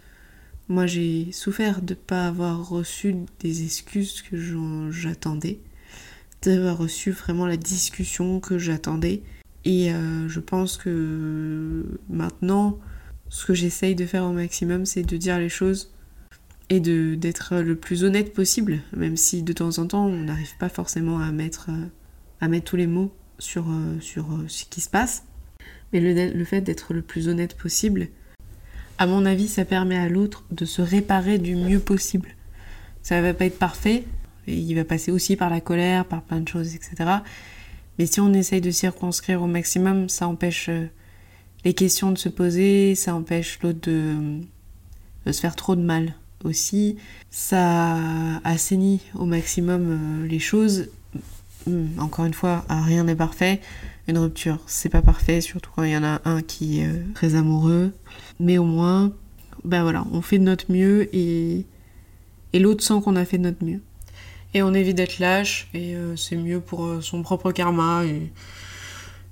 Moi, 0.68 0.86
j'ai 0.86 1.32
souffert 1.32 1.82
de 1.82 1.94
ne 1.94 1.98
pas 1.98 2.26
avoir 2.26 2.68
reçu 2.68 3.16
des 3.40 3.64
excuses 3.64 4.22
que 4.22 4.90
j'attendais, 4.90 5.60
d'avoir 6.42 6.78
reçu 6.78 7.10
vraiment 7.10 7.46
la 7.46 7.56
discussion 7.56 8.40
que 8.40 8.58
j'attendais. 8.58 9.22
Et 9.64 9.92
euh, 9.92 10.28
je 10.28 10.40
pense 10.40 10.76
que 10.76 11.84
maintenant, 12.08 12.78
ce 13.28 13.46
que 13.46 13.54
j'essaye 13.54 13.94
de 13.94 14.06
faire 14.06 14.24
au 14.24 14.32
maximum, 14.32 14.86
c'est 14.86 15.02
de 15.02 15.16
dire 15.16 15.38
les 15.38 15.48
choses 15.48 15.92
et 16.70 16.80
d'être 16.80 17.56
le 17.56 17.76
plus 17.76 18.04
honnête 18.04 18.34
possible, 18.34 18.80
même 18.94 19.16
si 19.16 19.42
de 19.42 19.52
temps 19.54 19.78
en 19.78 19.86
temps, 19.86 20.06
on 20.06 20.24
n'arrive 20.24 20.56
pas 20.58 20.68
forcément 20.68 21.18
à 21.18 21.32
mettre, 21.32 21.70
à 22.40 22.48
mettre 22.48 22.70
tous 22.70 22.76
les 22.76 22.86
mots 22.86 23.12
sur, 23.38 23.68
euh, 23.68 24.00
sur 24.00 24.32
euh, 24.32 24.44
ce 24.48 24.64
qui 24.64 24.80
se 24.80 24.90
passe. 24.90 25.24
Mais 25.92 26.00
le, 26.00 26.44
fait 26.44 26.60
d'être 26.60 26.92
le 26.92 27.02
plus 27.02 27.28
honnête 27.28 27.56
possible, 27.56 28.08
à 28.98 29.06
mon 29.06 29.24
avis, 29.24 29.48
ça 29.48 29.64
permet 29.64 29.96
à 29.96 30.08
l'autre 30.08 30.44
de 30.50 30.64
se 30.64 30.82
réparer 30.82 31.38
du 31.38 31.56
mieux 31.56 31.80
possible. 31.80 32.30
Ça 33.02 33.22
va 33.22 33.32
pas 33.32 33.46
être 33.46 33.58
parfait, 33.58 34.04
et 34.46 34.54
il 34.54 34.74
va 34.74 34.84
passer 34.84 35.10
aussi 35.10 35.36
par 35.36 35.48
la 35.48 35.60
colère, 35.60 36.04
par 36.04 36.22
plein 36.22 36.40
de 36.40 36.48
choses, 36.48 36.74
etc. 36.74 36.96
Mais 37.98 38.06
si 38.06 38.20
on 38.20 38.34
essaye 38.34 38.60
de 38.60 38.70
circonscrire 38.70 39.40
au 39.42 39.46
maximum, 39.46 40.08
ça 40.10 40.28
empêche 40.28 40.68
euh, 40.68 40.86
les 41.64 41.72
questions 41.72 42.12
de 42.12 42.18
se 42.18 42.28
poser, 42.28 42.94
ça 42.94 43.14
empêche 43.14 43.58
l'autre 43.62 43.80
de, 43.82 44.40
de, 45.24 45.32
se 45.32 45.40
faire 45.40 45.56
trop 45.56 45.74
de 45.74 45.80
mal 45.80 46.14
aussi. 46.44 46.96
Ça 47.30 47.96
assainit 48.44 49.00
au 49.14 49.24
maximum 49.24 50.26
les 50.26 50.38
choses 50.38 50.90
encore 51.98 52.24
une 52.24 52.34
fois, 52.34 52.64
rien 52.68 53.04
n'est 53.04 53.16
parfait. 53.16 53.60
Une 54.06 54.18
rupture, 54.18 54.58
c'est 54.66 54.88
pas 54.88 55.02
parfait, 55.02 55.40
surtout 55.40 55.70
quand 55.74 55.82
il 55.82 55.90
y 55.90 55.96
en 55.96 56.04
a 56.04 56.20
un 56.24 56.42
qui 56.42 56.80
est 56.80 57.14
très 57.14 57.34
amoureux. 57.34 57.92
Mais 58.40 58.58
au 58.58 58.64
moins, 58.64 59.12
ben 59.64 59.82
voilà, 59.82 60.04
on 60.12 60.22
fait 60.22 60.38
de 60.38 60.44
notre 60.44 60.72
mieux 60.72 61.14
et, 61.14 61.66
et 62.52 62.58
l'autre 62.58 62.82
sent 62.82 63.00
qu'on 63.04 63.16
a 63.16 63.24
fait 63.24 63.38
de 63.38 63.42
notre 63.44 63.64
mieux. 63.64 63.80
Et 64.54 64.62
on 64.62 64.72
évite 64.72 64.96
d'être 64.96 65.18
lâche 65.18 65.68
et 65.74 65.94
c'est 66.16 66.36
mieux 66.36 66.60
pour 66.60 67.02
son 67.02 67.22
propre 67.22 67.52
karma 67.52 68.04
et 68.06 68.32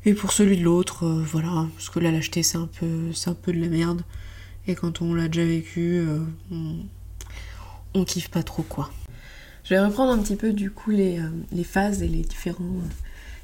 et 0.06 0.14
pour 0.14 0.30
celui 0.30 0.56
de 0.56 0.62
l'autre, 0.62 1.04
euh, 1.04 1.24
voilà, 1.26 1.66
parce 1.74 1.90
que 1.90 1.98
la 1.98 2.12
lâcheté 2.12 2.44
c'est 2.44 2.58
un 2.58 2.68
peu, 2.68 3.10
un 3.26 3.34
peu 3.34 3.52
de 3.52 3.60
la 3.60 3.66
merde. 3.66 4.02
Et 4.68 4.76
quand 4.76 5.02
on 5.02 5.14
l'a 5.14 5.26
déjà 5.26 5.44
vécu, 5.44 5.98
euh, 5.98 6.20
on, 7.92 8.04
kiffe 8.04 8.28
pas 8.28 8.44
trop 8.44 8.62
quoi. 8.62 8.88
Je 9.66 9.74
vais 9.74 9.80
reprendre 9.80 10.12
un 10.12 10.18
petit 10.22 10.36
peu 10.36 10.52
du 10.52 10.70
coup 10.70 10.92
les, 10.92 11.18
euh, 11.18 11.64
phases 11.64 12.02
et 12.02 12.08
les 12.08 12.22
différents 12.22 12.64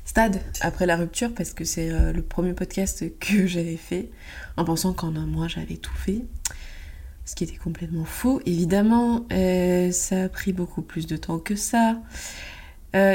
stades 0.05 0.41
après 0.61 0.87
la 0.87 0.97
rupture 0.97 1.35
parce 1.35 1.53
que 1.53 1.65
c'est 1.65 1.91
le 2.13 2.23
premier 2.23 2.55
podcast 2.55 3.05
que 3.19 3.47
j'avais 3.49 3.77
fait 3.77 4.11
en 4.57 4.65
pensant 4.65 4.93
qu'en 4.93 5.17
un 5.17 5.27
mois 5.27 5.49
j'avais 5.49 5.77
tout 5.77 5.95
fait. 5.95 6.25
Ce 7.25 7.35
qui 7.35 7.45
était 7.45 7.57
complètement 7.57 8.05
faux. 8.05 8.41
Évidemment, 8.47 9.27
ça 9.31 10.25
a 10.25 10.29
pris 10.29 10.53
beaucoup 10.53 10.83
plus 10.83 11.07
de 11.07 11.17
temps 11.17 11.39
que 11.39 11.55
ça. 11.55 12.01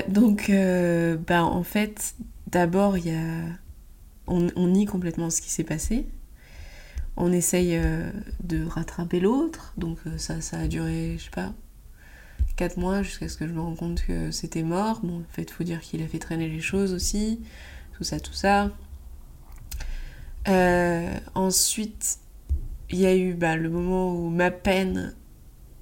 donc, 0.07 0.49
bah, 1.27 1.43
en 1.43 1.63
fait, 1.63 2.15
d'abord, 2.47 2.95
a... 2.95 4.27
on, 4.27 4.67
nie 4.67 4.85
complètement 4.85 5.29
ce 5.29 5.41
qui 5.41 5.49
s'est 5.49 5.65
passé. 5.65 6.07
On 7.17 7.31
essaye 7.31 7.75
euh, 7.75 8.09
de 8.43 8.63
rattraper 8.63 9.19
l'autre. 9.19 9.73
Donc 9.77 9.97
euh, 10.05 10.17
ça, 10.17 10.39
ça 10.41 10.59
a 10.59 10.67
duré, 10.67 11.15
je 11.17 11.25
sais 11.25 11.31
pas, 11.31 11.53
4 12.57 12.77
mois 12.77 13.03
jusqu'à 13.03 13.29
ce 13.29 13.37
que 13.37 13.47
je 13.47 13.53
me 13.53 13.61
rende 13.61 13.77
compte 13.77 14.01
que 14.01 14.31
c'était 14.31 14.63
mort. 14.63 14.99
Bon, 15.03 15.19
en 15.19 15.33
fait, 15.33 15.49
faut 15.49 15.63
dire 15.63 15.79
qu'il 15.79 16.01
a 16.01 16.07
fait 16.07 16.19
traîner 16.19 16.49
les 16.49 16.59
choses 16.59 16.91
aussi. 16.91 17.39
Tout 17.95 18.03
ça, 18.03 18.19
tout 18.19 18.33
ça. 18.33 18.71
Euh, 20.47 21.13
ensuite, 21.35 22.19
il 22.89 22.99
y 22.99 23.05
a 23.05 23.15
eu 23.15 23.33
bah, 23.35 23.55
le 23.55 23.69
moment 23.69 24.13
où 24.13 24.29
ma 24.29 24.51
peine 24.51 25.15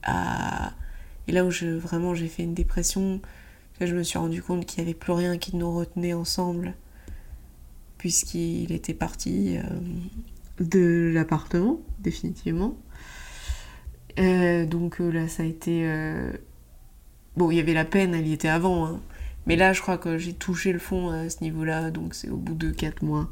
a... 0.03 0.73
Et 1.27 1.31
là 1.31 1.45
où 1.45 1.49
je, 1.49 1.65
vraiment 1.65 2.13
j'ai 2.13 2.27
fait 2.27 2.43
une 2.43 2.53
dépression, 2.53 3.19
je 3.81 3.95
me 3.95 4.03
suis 4.03 4.19
rendu 4.19 4.43
compte 4.43 4.65
qu'il 4.65 4.83
n'y 4.83 4.89
avait 4.89 4.97
plus 4.97 5.13
rien 5.13 5.37
qui 5.37 5.55
nous 5.55 5.75
retenait 5.75 6.13
ensemble, 6.13 6.75
puisqu'il 7.97 8.71
était 8.71 8.93
parti 8.93 9.57
euh, 9.57 9.61
de 10.59 11.11
l'appartement, 11.13 11.79
définitivement. 11.99 12.77
Euh, 14.19 14.65
donc 14.65 14.99
là, 14.99 15.27
ça 15.27 15.43
a 15.43 15.45
été. 15.45 15.89
Bon, 17.37 17.51
il 17.51 17.57
y 17.57 17.59
avait 17.59 17.73
la 17.73 17.85
peine, 17.85 18.13
elle 18.13 18.27
y 18.27 18.33
était 18.33 18.47
avant, 18.47 18.85
hein. 18.85 19.01
mais 19.45 19.55
là, 19.55 19.73
je 19.73 19.81
crois 19.81 19.97
que 19.97 20.17
j'ai 20.17 20.33
touché 20.33 20.71
le 20.71 20.79
fond 20.79 21.09
à 21.09 21.29
ce 21.29 21.43
niveau-là, 21.43 21.91
donc 21.91 22.13
c'est 22.13 22.29
au 22.29 22.37
bout 22.37 22.55
de 22.55 22.71
4 22.71 23.03
mois. 23.03 23.29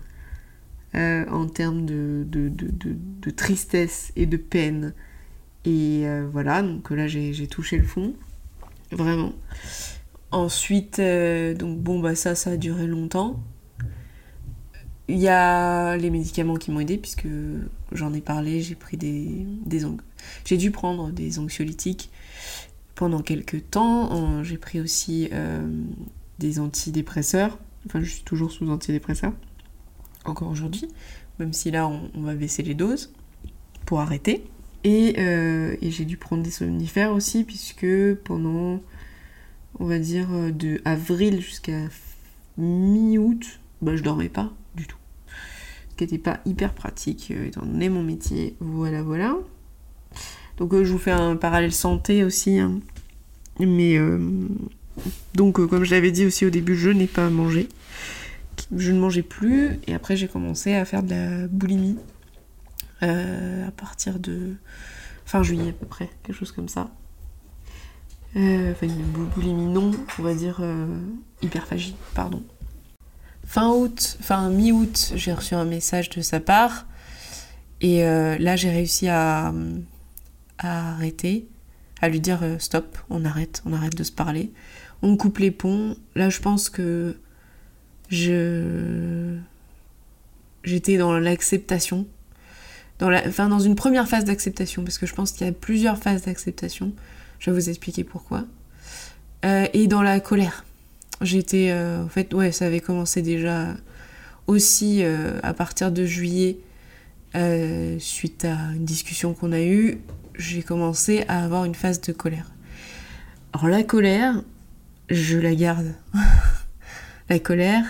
en 0.94 1.48
termes 1.48 1.86
de, 1.86 2.26
de, 2.28 2.50
de, 2.50 3.30
tristesse 3.32 4.12
et 4.16 4.26
de 4.26 4.38
peine. 4.38 4.94
Et 5.66 6.06
voilà, 6.32 6.62
donc 6.62 6.92
là 6.92 7.08
j'ai 7.08 7.48
touché 7.48 7.78
le 7.78 7.86
fond, 7.86 8.14
vraiment. 8.92 9.34
Ensuite, 10.34 10.98
euh, 10.98 11.54
donc 11.54 11.78
bon, 11.78 12.00
bah 12.00 12.16
ça, 12.16 12.34
ça 12.34 12.50
a 12.50 12.58
duré 12.58 12.88
longtemps. 12.88 13.40
Il 15.08 15.20
y 15.20 15.28
a 15.28 15.96
les 15.96 16.10
médicaments 16.10 16.56
qui 16.56 16.72
m'ont 16.72 16.80
aidé, 16.80 16.98
puisque 16.98 17.28
j'en 17.92 18.12
ai 18.16 18.22
parlé, 18.22 18.60
j'ai 18.62 18.74
pris 18.74 18.98
des, 18.98 19.46
des 19.68 19.86
j'ai 20.44 20.58
dû 20.58 20.72
prendre 20.72 21.12
des 21.12 21.38
anxiolytiques 21.38 22.10
pendant 22.96 23.22
quelques 23.22 23.70
temps. 23.70 24.44
J'ai 24.44 24.58
pris 24.58 24.80
aussi 24.80 25.30
euh, 25.32 25.68
des 26.40 26.60
antidépresseurs. 26.60 27.58
Enfin, 27.86 28.02
je 28.02 28.10
suis 28.10 28.24
toujours 28.24 28.52
sous 28.52 28.70
antidépresseurs, 28.70 29.34
encore 30.26 30.50
aujourd'hui, 30.50 30.88
même 31.40 31.54
si 31.54 31.70
là, 31.72 31.88
on, 31.88 32.22
va 32.22 32.36
baisser 32.36 32.64
les 32.64 32.76
doses 32.76 33.14
pour 33.86 34.00
arrêter. 34.00 34.46
Et, 34.86 35.16
euh, 35.18 35.76
et 35.82 35.92
j'ai 35.92 36.06
dû 36.06 36.18
prendre 36.18 36.44
des 36.44 36.52
somnifères 36.52 37.14
aussi, 37.14 37.44
puisque 37.44 38.16
pendant 38.24 38.82
on 39.80 39.86
va 39.86 40.00
dire, 40.00 40.28
euh, 40.32 40.52
de 40.52 40.82
avril 40.86 41.42
jusqu'à 41.42 41.88
mi-août, 42.58 43.60
bah, 43.82 43.96
je 43.96 44.04
dormais 44.04 44.30
pas 44.30 44.52
du 44.76 44.88
tout. 44.88 44.98
Ce 45.90 45.96
qui 45.96 46.04
n'était 46.04 46.18
pas 46.18 46.40
hyper 46.46 46.74
pratique, 46.74 47.32
étant 47.32 47.66
donné 47.66 47.90
mon 47.90 48.04
métier. 48.04 48.56
Voilà, 48.60 49.04
voilà. 49.04 49.36
Donc 50.58 50.74
euh, 50.74 50.84
je 50.84 50.92
vous 50.92 50.98
fais 50.98 51.12
un 51.12 51.36
parallèle 51.36 51.72
santé 51.72 52.24
aussi. 52.24 52.60
Hein. 52.60 52.80
Mais 53.60 53.98
donc 55.36 55.66
comme 55.68 55.84
je 55.84 55.92
l'avais 55.92 56.12
dit 56.12 56.26
aussi 56.26 56.46
au 56.46 56.50
début, 56.50 56.76
je 56.76 56.90
n'ai 56.90 57.08
pas 57.08 57.30
mangé. 57.30 57.70
Je 58.76 58.92
ne 58.92 59.00
mangeais 59.00 59.22
plus 59.22 59.80
et 59.88 59.94
après 59.94 60.16
j'ai 60.16 60.28
commencé 60.28 60.74
à 60.74 60.86
faire 60.86 61.04
de 61.04 61.12
la 61.12 61.48
boulimie 61.48 61.98
à 63.02 63.72
partir 63.76 64.18
de 64.18 64.56
fin 65.26 65.44
juillet 65.44 65.70
à 65.70 65.74
peu 65.74 65.86
près, 65.86 66.10
quelque 66.24 66.36
chose 66.36 66.52
comme 66.52 66.70
ça. 66.70 66.90
Euh, 68.36 68.72
enfin, 68.72 68.88
boulimie 69.36 69.68
non, 69.68 69.92
on 70.18 70.24
va 70.24 70.34
dire 70.34 70.58
euh, 70.62 70.88
hyperphagie, 71.42 71.96
pardon. 72.16 72.42
Fin 73.46 73.70
août, 73.70 74.18
fin 74.22 74.50
mi-août, 74.50 75.14
j'ai 75.16 75.34
reçu 75.34 75.54
un 75.54 75.66
message 75.66 76.10
de 76.10 76.22
sa 76.22 76.40
part. 76.40 76.86
Et 77.82 78.06
euh, 78.06 78.38
là, 78.40 78.56
j'ai 78.56 78.72
réussi 78.72 79.08
à, 79.10 79.54
arrêter, 80.64 81.48
à 82.02 82.10
lui 82.10 82.20
dire 82.20 82.42
stop, 82.60 82.98
on 83.10 83.26
arrête, 83.26 83.62
on 83.66 83.74
arrête 83.74 83.96
de 83.96 84.04
se 84.04 84.12
parler. 84.12 84.52
On 85.02 85.18
coupe 85.18 85.40
les 85.40 85.52
ponts. 85.52 85.96
Là, 86.16 86.30
je 86.30 86.40
pense 86.40 86.70
que 86.70 87.18
je 88.10 89.38
j'étais 90.64 90.98
dans 90.98 91.18
l'acceptation, 91.20 92.08
dans 93.00 93.12
enfin 93.12 93.50
dans 93.50 93.60
une 93.60 93.76
première 93.76 94.08
phase 94.08 94.26
d'acceptation, 94.26 94.84
parce 94.84 94.98
que 94.98 95.06
je 95.06 95.14
pense 95.14 95.32
qu'il 95.32 95.46
y 95.46 95.50
a 95.50 95.54
plusieurs 95.54 95.98
phases 95.98 96.24
d'acceptation. 96.24 96.94
Je 97.40 97.52
vais 97.52 97.60
vous 97.60 97.70
expliquer 97.70 98.04
pourquoi. 98.04 98.46
Euh, 99.46 99.68
et 99.74 99.88
dans 99.88 100.02
la 100.02 100.20
colère. 100.20 100.64
J'étais. 101.22 101.70
Euh, 101.72 102.04
en 102.04 102.10
fait, 102.10 102.34
ouais, 102.34 102.52
ça 102.52 102.66
avait 102.66 102.80
commencé 102.80 103.22
déjà 103.22 103.76
aussi 104.48 105.04
euh, 105.04 105.40
à 105.44 105.54
partir 105.54 105.92
de 105.92 106.06
juillet, 106.06 106.58
suite 108.00 108.46
à 108.46 108.56
une 108.76 108.86
discussion 108.86 109.34
qu'on 109.34 109.52
a 109.52 109.62
eue, 109.62 110.00
j'ai 110.36 110.64
commencé 110.64 111.24
à 111.28 111.44
avoir 111.44 111.66
une 111.66 111.76
phase 111.76 112.02
de 112.02 112.12
colère. 112.12 112.52
Alors, 113.54 113.68
la 113.68 113.84
colère, 113.84 114.42
je 115.10 115.38
la 115.38 115.56
garde. 115.56 115.94
la 117.30 117.40
colère, 117.40 117.86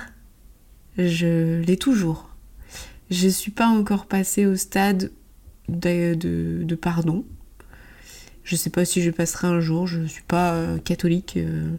je 0.98 1.62
l'ai 1.62 1.78
toujours. 1.78 2.30
Je 3.10 3.26
ne 3.28 3.32
suis 3.32 3.52
pas 3.52 3.68
encore 3.68 4.06
passée 4.06 4.46
au 4.46 4.56
stade 4.56 5.12
de 5.70 6.76
pardon. 6.76 7.24
Je 8.44 8.56
sais 8.56 8.70
pas 8.70 8.86
si 8.86 9.02
je 9.02 9.10
passerai 9.10 9.48
un 9.48 9.62
jour, 9.62 9.88
je 9.88 10.04
suis 10.04 10.24
pas 10.24 10.54
euh, 10.54 10.78
catholique. 10.78 11.38
Euh, 11.38 11.76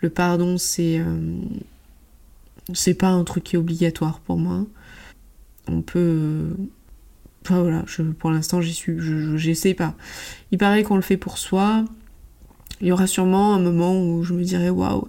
le 0.00 0.10
pardon, 0.10 0.58
c'est. 0.58 0.98
Euh, 0.98 1.38
c'est 2.72 2.94
pas 2.94 3.08
un 3.08 3.24
truc 3.24 3.44
qui 3.44 3.56
est 3.56 3.58
obligatoire 3.58 4.20
pour 4.20 4.36
moi. 4.36 4.66
On 5.66 5.80
peut. 5.80 6.54
Enfin 7.44 7.60
voilà, 7.62 7.84
pour 8.18 8.30
l'instant, 8.30 8.60
j'y 8.60 8.74
suis. 8.74 8.96
J'essaie 9.36 9.74
pas. 9.74 9.94
Il 10.50 10.58
paraît 10.58 10.82
qu'on 10.82 10.96
le 10.96 11.02
fait 11.02 11.16
pour 11.16 11.38
soi. 11.38 11.84
Il 12.80 12.88
y 12.88 12.92
aura 12.92 13.06
sûrement 13.06 13.54
un 13.54 13.60
moment 13.60 14.02
où 14.02 14.24
je 14.24 14.34
me 14.34 14.42
dirai 14.42 14.70
waouh, 14.70 15.08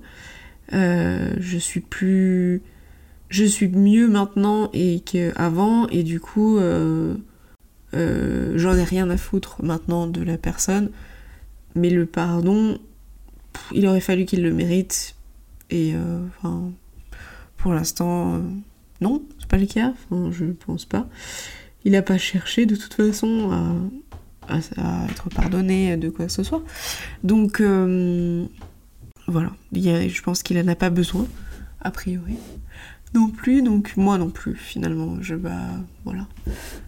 je 0.71 1.57
suis 1.59 1.79
plus. 1.79 2.61
Je 3.29 3.43
suis 3.43 3.69
mieux 3.69 4.07
maintenant 4.07 4.69
et 4.73 4.99
qu'avant, 4.99 5.87
et 5.87 6.03
du 6.03 6.19
coup. 6.19 6.59
Euh, 7.95 8.57
j'en 8.57 8.75
ai 8.75 8.83
rien 8.83 9.09
à 9.09 9.17
foutre 9.17 9.63
maintenant 9.63 10.07
de 10.07 10.21
la 10.21 10.37
personne, 10.37 10.89
mais 11.75 11.89
le 11.89 12.05
pardon, 12.05 12.77
il 13.73 13.87
aurait 13.87 14.01
fallu 14.01 14.25
qu'il 14.25 14.43
le 14.43 14.53
mérite, 14.53 15.15
et 15.69 15.93
euh, 15.95 16.19
enfin, 16.27 16.71
pour 17.57 17.73
l'instant, 17.73 18.35
euh, 18.35 18.39
non, 18.99 19.23
c'est 19.39 19.47
pas 19.47 19.57
le 19.57 19.65
cas, 19.65 19.93
enfin, 20.09 20.29
je 20.31 20.45
pense 20.45 20.85
pas. 20.85 21.07
Il 21.85 21.93
n'a 21.93 22.01
pas 22.01 22.17
cherché 22.17 22.65
de 22.65 22.75
toute 22.75 22.93
façon 22.93 23.79
à, 24.49 24.57
être 25.09 25.29
pardonné 25.29 25.97
de 25.97 26.09
quoi 26.09 26.25
que 26.25 26.31
ce 26.31 26.43
soit. 26.43 26.63
Donc, 27.23 27.61
voilà, 29.27 29.51
je 29.73 30.21
pense 30.21 30.43
qu'il 30.43 30.57
en 30.59 30.67
a 30.67 30.75
pas 30.75 30.89
besoin, 30.89 31.25
a 31.81 31.91
priori 31.91 32.37
non 33.15 33.29
plus, 33.29 33.61
donc 33.61 33.95
moi 33.97 34.17
non 34.17 34.29
plus 34.29 34.55
finalement. 34.55 35.17
Je 35.21 35.35
bah 35.35 35.69
voilà. 36.03 36.27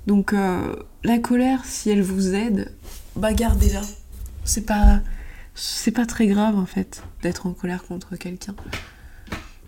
Donc 0.05 0.33
euh, 0.33 0.75
la 1.03 1.17
colère, 1.17 1.65
si 1.65 1.89
elle 1.89 2.01
vous 2.01 2.35
aide, 2.35 2.71
bah 3.15 3.33
gardez-la. 3.33 3.81
C'est 4.43 4.65
pas 4.65 4.99
c'est 5.55 5.91
pas 5.91 6.05
très 6.05 6.27
grave 6.27 6.55
en 6.57 6.65
fait 6.65 7.03
d'être 7.23 7.47
en 7.47 7.53
colère 7.53 7.83
contre 7.83 8.15
quelqu'un. 8.15 8.55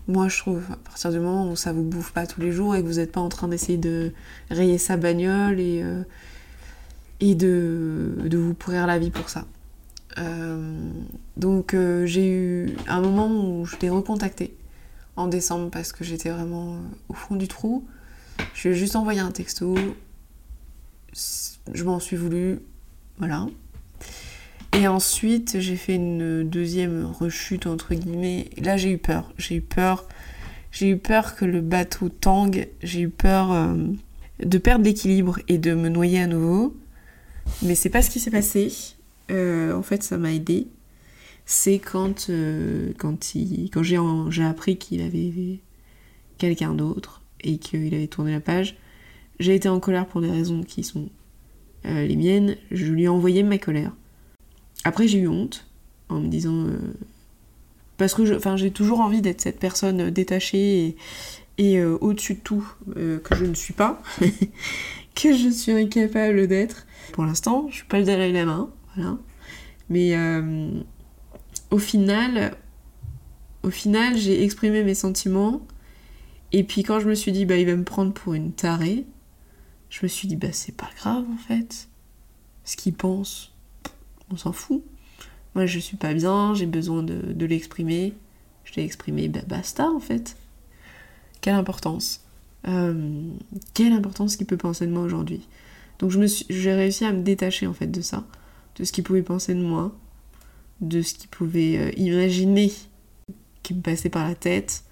Moi 0.08 0.28
je 0.28 0.38
trouve 0.38 0.62
à 0.72 0.76
partir 0.76 1.10
du 1.12 1.18
moment 1.18 1.50
où 1.50 1.56
ça 1.56 1.72
vous 1.72 1.82
bouffe 1.82 2.12
pas 2.12 2.26
tous 2.26 2.40
les 2.40 2.52
jours 2.52 2.74
et 2.74 2.82
que 2.82 2.86
vous 2.86 2.94
n'êtes 2.94 3.12
pas 3.12 3.20
en 3.20 3.28
train 3.28 3.48
d'essayer 3.48 3.78
de 3.78 4.12
rayer 4.50 4.78
sa 4.78 4.96
bagnole 4.96 5.60
et 5.60 5.82
euh, 5.82 6.02
et 7.20 7.34
de, 7.34 8.14
de 8.24 8.38
vous 8.38 8.54
pourrir 8.54 8.86
la 8.86 8.98
vie 8.98 9.10
pour 9.10 9.28
ça. 9.28 9.44
Euh, 10.18 10.90
donc 11.36 11.76
j'ai 12.04 12.28
eu 12.28 12.76
un 12.88 13.00
moment 13.00 13.28
où 13.28 13.66
je 13.66 13.76
t'ai 13.76 13.90
recontacté 13.90 14.56
en 15.16 15.26
décembre 15.26 15.70
parce 15.70 15.92
que 15.92 16.02
j'étais 16.02 16.30
vraiment 16.30 16.78
au 17.08 17.14
fond 17.14 17.36
du 17.36 17.46
trou. 17.46 17.86
Je 18.54 18.68
lui 18.68 18.74
ai 18.74 18.78
juste 18.78 18.96
envoyé 18.96 19.20
un 19.20 19.30
texto. 19.30 19.76
Je 21.72 21.84
m'en 21.84 22.00
suis 22.00 22.16
voulu. 22.16 22.60
Voilà. 23.18 23.46
Et 24.72 24.86
ensuite, 24.86 25.58
j'ai 25.58 25.76
fait 25.76 25.96
une 25.96 26.48
deuxième 26.48 27.04
rechute, 27.04 27.66
entre 27.66 27.94
guillemets. 27.94 28.50
Là, 28.56 28.76
j'ai 28.76 28.92
eu 28.92 28.98
peur. 28.98 29.32
J'ai 29.36 29.56
eu 29.56 29.60
peur. 29.60 30.06
J'ai 30.70 30.90
eu 30.90 30.96
peur 30.96 31.34
que 31.34 31.44
le 31.44 31.60
bateau 31.60 32.08
tangue. 32.08 32.68
J'ai 32.82 33.00
eu 33.00 33.08
peur 33.08 33.52
euh, 33.52 33.74
de 34.44 34.58
perdre 34.58 34.84
l'équilibre 34.84 35.40
et 35.48 35.58
de 35.58 35.74
me 35.74 35.88
noyer 35.88 36.20
à 36.20 36.26
nouveau. 36.26 36.76
Mais 37.62 37.74
c'est 37.74 37.90
pas 37.90 38.00
ce 38.00 38.10
qui 38.10 38.20
s'est 38.20 38.30
passé. 38.30 38.72
Euh, 39.30 39.74
en 39.74 39.82
fait, 39.82 40.04
ça 40.04 40.18
m'a 40.18 40.32
aidé. 40.32 40.68
C'est 41.46 41.80
quand, 41.80 42.30
euh, 42.30 42.92
quand, 42.96 43.34
quand 43.72 43.82
j'ai 43.82 44.44
appris 44.44 44.76
qu'il 44.76 45.02
avait 45.02 45.58
quelqu'un 46.38 46.74
d'autre 46.74 47.22
et 47.42 47.58
qu'il 47.58 47.92
avait 47.92 48.06
tourné 48.06 48.32
la 48.32 48.40
page. 48.40 48.76
J'ai 49.40 49.56
été 49.56 49.68
en 49.68 49.80
colère 49.80 50.06
pour 50.06 50.20
des 50.20 50.30
raisons 50.30 50.62
qui 50.62 50.84
sont 50.84 51.08
les 51.84 52.14
miennes. 52.14 52.56
Je 52.70 52.84
lui 52.86 53.04
ai 53.04 53.08
envoyé 53.08 53.42
ma 53.42 53.58
colère. 53.58 53.92
Après, 54.84 55.08
j'ai 55.08 55.18
eu 55.18 55.28
honte 55.28 55.66
en 56.08 56.20
me 56.20 56.28
disant. 56.28 56.66
Euh, 56.66 56.78
parce 57.96 58.14
que 58.14 58.24
j'ai 58.56 58.70
toujours 58.70 59.00
envie 59.00 59.20
d'être 59.20 59.42
cette 59.42 59.58
personne 59.58 60.08
détachée 60.08 60.96
et, 61.58 61.78
euh, 61.78 61.98
au-dessus 62.00 62.36
de 62.36 62.40
tout, 62.40 62.66
euh, 62.96 63.18
que 63.18 63.34
je 63.34 63.44
ne 63.44 63.52
suis 63.52 63.74
pas, 63.74 64.02
que 65.14 65.36
je 65.36 65.50
suis 65.50 65.72
incapable 65.72 66.46
d'être. 66.46 66.86
Pour 67.12 67.26
l'instant, 67.26 67.66
je 67.68 67.76
suis 67.76 67.84
pas 67.84 67.98
le 67.98 68.06
Dalai 68.06 68.32
Lama, 68.32 68.70
voilà. 68.94 69.18
Mais 69.90 70.16
au 71.70 71.78
final, 71.78 72.56
au 73.62 73.70
final, 73.70 74.16
j'ai 74.16 74.44
exprimé 74.44 74.82
mes 74.84 74.94
sentiments. 74.94 75.66
Et 76.52 76.64
puis 76.64 76.82
quand 76.82 77.00
je 77.00 77.08
me 77.08 77.14
suis 77.14 77.32
dit, 77.32 77.44
bah 77.44 77.56
il 77.56 77.66
va 77.66 77.76
me 77.76 77.84
prendre 77.84 78.12
pour 78.12 78.34
une 78.34 78.52
tarée, 78.52 79.04
je 79.90 80.00
me 80.02 80.08
suis 80.08 80.26
dit, 80.26 80.36
bah 80.36 80.52
c'est 80.52 80.74
pas 80.74 80.88
grave 80.96 81.24
en 81.32 81.36
fait. 81.36 81.88
Ce 82.64 82.76
qu'il 82.76 82.94
pense, 82.94 83.49
on 84.30 84.36
s'en 84.36 84.52
fout. 84.52 84.82
Moi, 85.54 85.66
je 85.66 85.78
suis 85.78 85.96
pas 85.96 86.14
bien, 86.14 86.54
j'ai 86.54 86.66
besoin 86.66 87.02
de, 87.02 87.44
l'exprimer. 87.44 88.14
Je 88.64 88.74
l'ai 88.74 88.84
exprimé, 88.84 89.28
bah 89.28 89.40
basta 89.46 89.90
en 89.90 90.00
fait. 90.00 90.36
Quelle 91.40 91.54
importance. 91.54 92.22
Euh, 92.68 93.22
quelle 93.74 93.92
importance 93.92 94.36
qu'il 94.36 94.46
peut 94.46 94.56
penser 94.56 94.86
de 94.86 94.92
moi 94.92 95.02
aujourd'hui. 95.02 95.40
Donc 95.98 96.10
j'ai 96.10 96.72
réussi 96.72 97.04
à 97.04 97.12
me 97.12 97.22
détacher 97.22 97.66
en 97.66 97.74
fait 97.74 97.86
de 97.86 98.00
ça, 98.00 98.24
de 98.76 98.84
ce 98.84 98.92
qu'il 98.92 99.02
pouvait 99.02 99.22
penser 99.22 99.54
de 99.54 99.62
moi, 99.62 99.94
de 100.80 101.02
ce 101.02 101.14
qu'il 101.14 101.28
pouvait 101.28 101.78
euh, 101.78 101.90
imaginer 101.96 102.72
qui 103.62 103.74
me 103.74 103.80
passait 103.80 104.08
par 104.08 104.28
la 104.28 104.34
tête. 104.34 104.84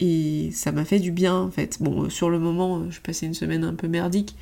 Et 0.00 0.50
ça 0.52 0.72
m'a 0.72 0.84
fait 0.84 0.98
du 0.98 1.10
bien 1.10 1.36
en 1.36 1.50
fait. 1.50 1.78
Bon, 1.80 2.08
sur 2.08 2.30
le 2.30 2.38
moment, 2.38 2.90
je 2.90 3.00
passais 3.00 3.26
une 3.26 3.34
semaine 3.34 3.62
un 3.62 3.74
peu 3.74 3.88
merdique, 3.88 4.36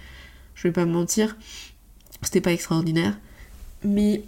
je 0.55 0.69
vais 0.69 0.73
pas 0.73 0.87
me 0.87 0.93
mentir, 0.93 1.37
c'était 2.23 2.41
pas 2.41 2.53
extraordinaire. 2.53 3.19
Mais 3.85 4.23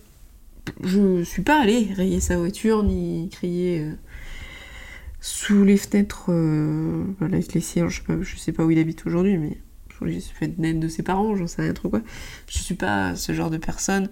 je 0.83 1.23
suis 1.23 1.43
pas 1.43 1.61
allée 1.61 1.93
rayer 1.95 2.21
sa 2.21 2.37
voiture 2.37 2.83
ni 2.83 3.29
crier 3.31 3.81
euh, 3.81 3.93
sous 5.21 5.65
les 5.65 5.77
fenêtres. 5.77 6.27
Euh, 6.31 7.05
voilà, 7.19 7.39
les 7.39 7.61
siens, 7.61 7.89
je 7.89 7.99
sais, 7.99 8.05
pas, 8.05 8.15
je 8.21 8.37
sais 8.37 8.53
pas 8.53 8.65
où 8.65 8.71
il 8.71 8.79
habite 8.79 9.07
aujourd'hui, 9.07 9.39
mais 9.39 9.59
j'ai 10.07 10.21
fait 10.21 10.59
naître 10.59 10.81
de 10.81 10.89
ses 10.89 11.03
parents, 11.03 11.35
j'en 11.37 11.47
sais 11.47 11.63
rien 11.63 11.73
trop 11.73 11.89
quoi. 11.89 12.03
Je 12.49 12.59
suis 12.59 12.75
pas 12.75 13.15
ce 13.17 13.33
genre 13.33 13.51
de 13.51 13.59
personne. 13.59 14.09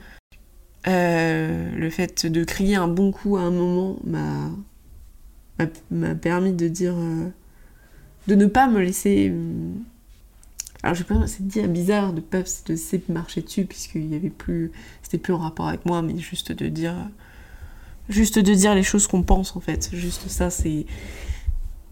Euh, 0.87 1.71
le 1.77 1.91
fait 1.91 2.27
de 2.27 2.45
crier 2.45 2.77
un 2.77 2.89
bon 2.89 3.13
coup 3.13 3.37
à 3.37 3.43
un 3.43 3.51
moment 3.51 3.99
m'a 4.05 4.51
m'a 5.93 6.15
permis 6.17 6.53
de 6.53 6.67
dire 6.67 6.95
de 8.27 8.35
ne 8.35 8.47
pas 8.47 8.67
me 8.67 8.81
laisser 8.81 9.33
alors 10.83 10.97
je 10.97 11.05
pas, 11.05 11.27
c'est 11.27 11.47
dire 11.47 11.69
bizarre 11.69 12.13
de 12.13 12.21
pas 12.21 12.43
de 12.43 13.13
marcher 13.13 13.43
dessus 13.43 13.65
puisqu'il 13.65 14.07
y 14.07 14.17
avait 14.17 14.31
plus, 14.31 14.73
c'était 15.03 15.19
plus 15.19 15.33
en 15.33 15.39
rapport 15.39 15.69
avec 15.69 15.87
moi, 15.87 16.03
mais 16.03 16.19
juste 16.19 16.51
de 16.51 16.69
dire, 16.69 16.95
juste 18.09 18.39
de 18.39 18.55
dire 18.55 18.75
les 18.75 18.83
choses 18.83 19.07
qu'on 19.07 19.23
pense 19.23 19.55
en 19.55 19.61
fait. 19.61 19.91
Juste 19.93 20.29
ça, 20.29 20.51
c'est 20.51 20.87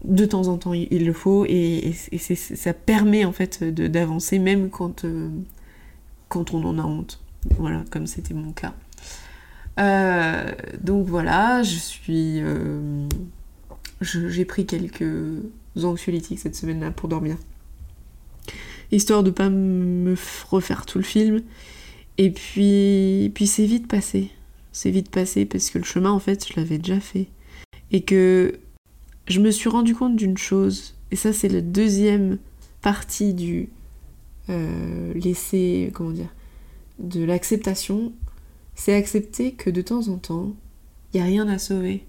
de 0.03 0.25
temps 0.25 0.47
en 0.47 0.57
temps 0.57 0.73
il, 0.73 1.05
le 1.05 1.13
faut 1.13 1.45
et, 1.47 1.93
ça 2.17 2.73
permet 2.73 3.23
en 3.23 3.31
fait 3.31 3.63
d'avancer 3.63 4.39
même 4.39 4.69
quand 4.69 5.05
euh, 5.05 5.29
quand 6.27 6.53
on 6.53 6.63
en 6.65 6.77
a 6.77 6.83
honte. 6.83 7.19
Voilà, 7.57 7.83
comme 7.91 8.07
c'était 8.07 8.33
mon 8.33 8.51
cas. 8.51 8.73
Euh, 9.79 10.51
donc 10.79 11.07
voilà, 11.07 11.63
je 11.63 11.77
suis, 11.77 12.41
euh, 12.41 13.07
j'ai 14.01 14.45
pris 14.45 14.65
quelques 14.65 15.41
anxiolytiques 15.81 16.39
cette 16.39 16.55
semaine-là 16.55 16.91
pour 16.91 17.09
dormir 17.09 17.37
histoire 18.91 19.23
de 19.23 19.31
pas 19.31 19.49
me 19.49 20.15
refaire 20.49 20.85
tout 20.85 20.97
le 20.97 21.03
film. 21.03 21.41
Et 22.17 22.29
puis, 22.29 23.31
puis 23.33 23.47
c'est 23.47 23.65
vite 23.65 23.87
passé. 23.87 24.31
C'est 24.71 24.91
vite 24.91 25.09
passé 25.09 25.45
parce 25.45 25.69
que 25.69 25.77
le 25.77 25.83
chemin, 25.83 26.11
en 26.11 26.19
fait, 26.19 26.47
je 26.47 26.59
l'avais 26.59 26.77
déjà 26.77 26.99
fait. 26.99 27.27
Et 27.91 28.01
que 28.01 28.59
je 29.27 29.39
me 29.39 29.51
suis 29.51 29.69
rendu 29.69 29.95
compte 29.95 30.15
d'une 30.15 30.37
chose, 30.37 30.95
et 31.11 31.15
ça, 31.15 31.33
c'est 31.33 31.49
la 31.49 31.61
deuxième 31.61 32.37
partie 32.81 33.33
du 33.33 33.69
euh, 34.49 35.13
laisser, 35.13 35.91
comment 35.93 36.11
dire, 36.11 36.33
de 36.99 37.23
l'acceptation, 37.23 38.13
c'est 38.75 38.93
accepter 38.93 39.53
que 39.53 39.69
de 39.69 39.81
temps 39.81 40.07
en 40.07 40.17
temps, 40.17 40.53
il 41.13 41.17
n'y 41.17 41.21
a 41.21 41.25
rien 41.25 41.47
à 41.47 41.57
sauver. 41.57 42.05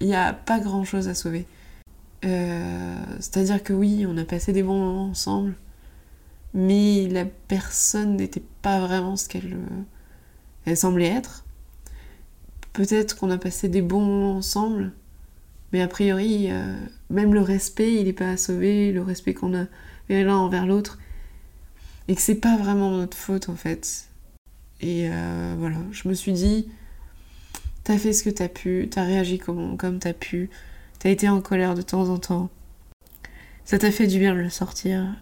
Il 0.00 0.06
n'y 0.06 0.14
a 0.14 0.32
pas 0.32 0.58
grand 0.58 0.84
chose 0.84 1.08
à 1.08 1.14
sauver. 1.14 1.46
Euh, 2.24 2.96
c'est-à-dire 3.20 3.62
que 3.62 3.72
oui, 3.72 4.04
on 4.08 4.16
a 4.16 4.24
passé 4.24 4.52
des 4.52 4.62
bons 4.62 4.78
moments 4.78 5.06
ensemble, 5.06 5.54
mais 6.54 7.08
la 7.08 7.24
personne 7.24 8.16
n'était 8.16 8.42
pas 8.62 8.80
vraiment 8.80 9.16
ce 9.16 9.28
qu'elle 9.28 9.56
euh, 10.66 10.74
semblait 10.74 11.08
être. 11.08 11.44
Peut-être 12.72 13.16
qu'on 13.16 13.30
a 13.30 13.38
passé 13.38 13.68
des 13.68 13.82
bons 13.82 14.04
moments 14.04 14.36
ensemble, 14.36 14.92
mais 15.72 15.80
a 15.80 15.88
priori, 15.88 16.50
euh, 16.50 16.74
même 17.10 17.34
le 17.34 17.40
respect, 17.40 17.94
il 17.94 18.04
n'est 18.04 18.12
pas 18.12 18.30
à 18.30 18.36
sauver, 18.36 18.92
le 18.92 19.02
respect 19.02 19.34
qu'on 19.34 19.54
a 19.54 19.66
l'un 20.08 20.36
envers 20.36 20.66
l'autre, 20.66 20.98
et 22.08 22.14
que 22.14 22.20
c'est 22.20 22.34
pas 22.34 22.56
vraiment 22.56 22.90
notre 22.90 23.16
faute 23.16 23.48
en 23.48 23.56
fait. 23.56 24.08
Et 24.80 25.08
euh, 25.10 25.54
voilà, 25.58 25.76
je 25.90 26.08
me 26.08 26.14
suis 26.14 26.32
dit, 26.32 26.68
t'as 27.84 27.96
fait 27.96 28.12
ce 28.12 28.24
que 28.24 28.30
t'as 28.30 28.48
pu, 28.48 28.88
t'as 28.90 29.04
réagi 29.04 29.38
comme, 29.38 29.76
comme 29.76 29.98
t'as 29.98 30.12
pu, 30.12 30.50
t'as 30.98 31.10
été 31.10 31.28
en 31.28 31.40
colère 31.40 31.74
de 31.74 31.82
temps 31.82 32.08
en 32.08 32.18
temps. 32.18 32.50
Ça 33.64 33.78
t'a 33.78 33.90
fait 33.92 34.06
du 34.06 34.18
bien 34.18 34.34
de 34.34 34.40
le 34.40 34.50
sortir 34.50 35.21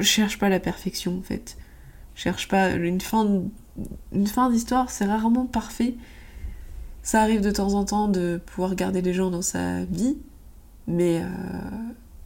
cherche 0.00 0.38
pas 0.38 0.48
la 0.48 0.60
perfection 0.60 1.18
en 1.18 1.22
fait. 1.22 1.56
Cherche 2.14 2.48
pas 2.48 2.70
une 2.70 3.00
fin 3.00 3.42
une 4.12 4.26
fin 4.26 4.50
d'histoire, 4.50 4.90
c'est 4.90 5.06
rarement 5.06 5.46
parfait. 5.46 5.94
Ça 7.02 7.22
arrive 7.22 7.40
de 7.40 7.50
temps 7.50 7.74
en 7.74 7.84
temps 7.84 8.08
de 8.08 8.40
pouvoir 8.46 8.74
garder 8.74 9.02
les 9.02 9.12
gens 9.12 9.30
dans 9.30 9.42
sa 9.42 9.84
vie, 9.84 10.18
mais 10.86 11.20
euh, 11.22 11.26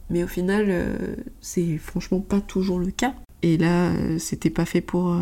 mais 0.09 0.23
au 0.23 0.27
final 0.27 0.65
euh, 0.67 1.15
c'est 1.41 1.77
franchement 1.77 2.19
pas 2.19 2.41
toujours 2.41 2.79
le 2.79 2.91
cas. 2.91 3.15
Et 3.43 3.57
là, 3.57 3.91
euh, 3.91 4.19
c'était 4.19 4.49
pas 4.49 4.65
fait 4.65 4.81
pour 4.81 5.15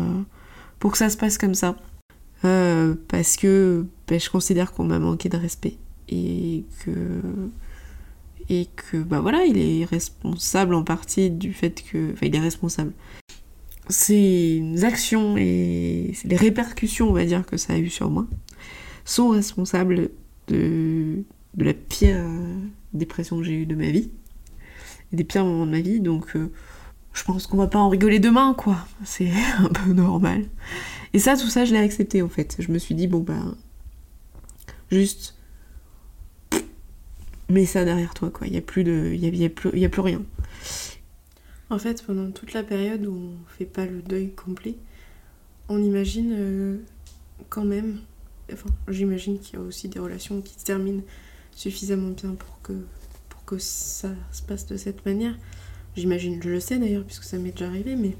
pour 0.78 0.92
que 0.92 0.98
ça 0.98 1.10
se 1.10 1.16
passe 1.16 1.38
comme 1.38 1.54
ça. 1.54 1.76
parce 2.42 3.36
que 3.36 3.86
ben, 4.08 4.20
je 4.20 4.30
considère 4.30 4.72
qu'on 4.72 4.84
m'a 4.84 4.98
manqué 4.98 5.28
de 5.28 5.36
respect 5.36 5.78
et 6.08 6.64
que 6.84 6.92
et 8.48 8.68
que 8.76 8.98
bah 8.98 9.20
voilà, 9.20 9.44
il 9.44 9.58
est 9.58 9.84
responsable 9.84 10.74
en 10.74 10.84
partie 10.84 11.30
du 11.30 11.52
fait 11.52 11.82
que. 11.82 12.12
Enfin, 12.12 12.26
il 12.26 12.34
est 12.34 12.40
responsable. 12.40 12.92
Ses 13.88 14.84
actions 14.84 15.36
et 15.36 16.12
les 16.24 16.36
répercussions, 16.36 17.08
on 17.08 17.12
va 17.12 17.24
dire, 17.24 17.46
que 17.46 17.56
ça 17.56 17.74
a 17.74 17.78
eu 17.78 17.88
sur 17.88 18.10
moi, 18.10 18.26
sont 19.04 19.28
responsables 19.28 20.10
de, 20.48 21.22
de 21.54 21.64
la 21.64 21.72
pire 21.74 22.24
dépression 22.96 23.38
que 23.38 23.44
j'ai 23.44 23.54
eue 23.54 23.66
de 23.66 23.74
ma 23.74 23.90
vie, 23.90 24.10
et 25.12 25.16
des 25.16 25.24
pires 25.24 25.44
moments 25.44 25.66
de 25.66 25.70
ma 25.70 25.80
vie, 25.80 26.00
donc 26.00 26.34
euh, 26.36 26.50
je 27.12 27.22
pense 27.24 27.46
qu'on 27.46 27.56
va 27.56 27.66
pas 27.66 27.78
en 27.78 27.88
rigoler 27.88 28.18
demain, 28.18 28.54
quoi. 28.54 28.78
C'est 29.04 29.30
un 29.58 29.68
peu 29.68 29.92
normal. 29.92 30.44
Et 31.12 31.18
ça, 31.18 31.36
tout 31.36 31.48
ça, 31.48 31.64
je 31.64 31.72
l'ai 31.72 31.80
accepté 31.80 32.22
en 32.22 32.28
fait. 32.28 32.56
Je 32.58 32.70
me 32.72 32.78
suis 32.78 32.94
dit, 32.94 33.06
bon 33.06 33.20
bah, 33.20 33.54
juste 34.90 35.35
mets 37.48 37.66
ça 37.66 37.84
derrière 37.84 38.14
toi, 38.14 38.30
quoi. 38.30 38.46
Il 38.46 38.52
n'y 38.52 38.58
a, 38.58 38.62
plus 38.62 38.84
de, 38.84 39.14
y 39.14 39.44
a, 39.44 39.48
plus, 39.48 39.78
y 39.78 39.84
a 39.84 39.88
plus 39.88 40.00
rien. 40.00 40.22
En 41.70 41.78
fait, 41.78 42.02
pendant 42.04 42.30
toute 42.30 42.52
la 42.52 42.62
période 42.62 43.04
où 43.06 43.12
on 43.12 43.36
fait 43.48 43.64
pas 43.64 43.86
le 43.86 44.02
deuil 44.02 44.30
complet, 44.30 44.76
on 45.68 45.82
imagine 45.82 46.32
euh, 46.32 46.76
quand 47.48 47.64
même, 47.64 47.98
enfin, 48.52 48.70
j'imagine 48.88 49.38
qu'il 49.38 49.58
y 49.58 49.62
a 49.62 49.64
aussi 49.64 49.88
des 49.88 49.98
relations 49.98 50.40
qui 50.40 50.58
se 50.58 50.64
terminent 50.64 51.02
suffisamment 51.52 52.10
bien 52.10 52.34
pour 52.34 52.60
que, 52.62 52.72
pour 53.28 53.44
que 53.44 53.58
ça 53.58 54.10
se 54.30 54.42
passe 54.42 54.66
de 54.66 54.76
cette 54.76 55.04
manière. 55.04 55.36
J'imagine, 55.96 56.40
je 56.42 56.50
le 56.50 56.60
sais 56.60 56.78
d'ailleurs, 56.78 57.04
puisque 57.04 57.24
ça 57.24 57.38
m'est 57.38 57.50
déjà 57.50 57.66
arrivé, 57.66 57.96
mais 57.96 58.16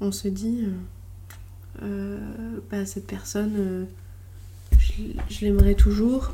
on 0.00 0.12
se 0.12 0.28
dit, 0.28 0.64
euh, 0.64 1.82
euh, 1.82 2.58
bah, 2.70 2.84
cette 2.84 3.06
personne, 3.06 3.86
je, 4.78 5.02
je 5.30 5.44
l'aimerais 5.44 5.74
toujours, 5.74 6.32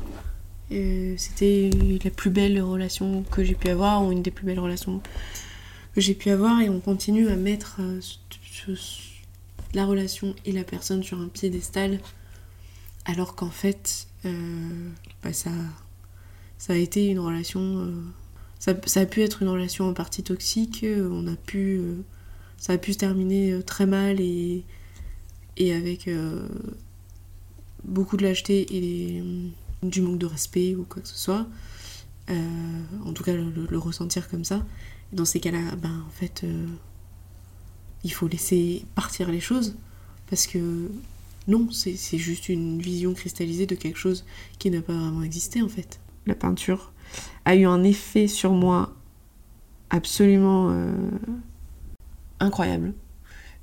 C'était 0.69 1.69
la 2.03 2.11
plus 2.11 2.29
belle 2.29 2.61
relation 2.61 3.23
que 3.23 3.43
j'ai 3.43 3.55
pu 3.55 3.69
avoir, 3.69 4.03
ou 4.03 4.11
une 4.11 4.21
des 4.21 4.31
plus 4.31 4.45
belles 4.45 4.59
relations 4.59 5.01
que 5.93 6.01
j'ai 6.01 6.13
pu 6.13 6.29
avoir, 6.29 6.61
et 6.61 6.69
on 6.69 6.79
continue 6.79 7.29
à 7.29 7.35
mettre 7.35 7.79
la 9.73 9.85
relation 9.85 10.35
et 10.45 10.51
la 10.51 10.63
personne 10.63 11.03
sur 11.03 11.21
un 11.21 11.29
piédestal, 11.29 11.99
alors 13.05 13.35
qu'en 13.35 13.49
fait, 13.49 14.07
bah, 15.23 15.31
ça, 15.31 15.51
ça 16.57 16.73
a 16.73 16.75
été 16.75 17.07
une 17.07 17.19
relation 17.19 17.93
ça, 18.59 19.01
a 19.01 19.05
pu 19.05 19.21
être 19.21 19.41
une 19.41 19.49
relation 19.49 19.87
en 19.87 19.93
partie 19.93 20.23
toxique, 20.23 20.83
euh, 20.83 21.09
on 21.11 21.27
a 21.27 21.35
pu, 21.35 21.77
euh, 21.77 21.95
ça 22.57 22.73
a 22.73 22.77
pu 22.77 22.93
se 22.93 22.97
terminer 22.97 23.51
euh, 23.51 23.61
très 23.61 23.85
mal 23.85 24.19
et, 24.19 24.63
et 25.57 25.73
avec 25.73 26.09
beaucoup 27.83 28.17
de 28.17 28.23
lâcheté 28.23 28.65
et 28.69 29.23
du 29.83 30.01
manque 30.01 30.17
de 30.17 30.25
respect 30.25 30.75
ou 30.75 30.83
quoi 30.83 31.01
que 31.01 31.07
ce 31.07 31.17
soit. 31.17 31.47
en 32.29 33.13
tout 33.13 33.23
cas, 33.23 33.33
le, 33.33 33.77
ressentir 33.77 34.29
comme 34.29 34.43
ça. 34.43 34.65
dans 35.13 35.25
ces 35.25 35.39
cas-là, 35.39 35.75
ben, 35.77 36.03
en 36.07 36.11
fait, 36.11 36.45
il 38.03 38.11
faut 38.11 38.27
laisser 38.27 38.85
partir 38.95 39.29
les 39.29 39.39
choses 39.39 39.75
parce 40.29 40.47
que 40.47 40.89
non, 41.47 41.69
c'est 41.71 42.17
juste 42.17 42.49
une 42.49 42.81
vision 42.81 43.13
cristallisée 43.13 43.65
de 43.65 43.75
quelque 43.75 43.97
chose 43.97 44.25
qui 44.59 44.69
n'a 44.69 44.81
pas 44.81 44.93
vraiment 44.93 45.23
existé 45.23 45.61
en 45.61 45.69
fait. 45.69 45.99
La 46.25 46.35
peinture, 46.35 46.91
a 47.45 47.55
eu 47.55 47.65
un 47.65 47.83
effet 47.83 48.27
sur 48.27 48.51
moi 48.51 48.93
absolument 49.89 50.69
euh, 50.71 50.91
incroyable. 52.41 52.93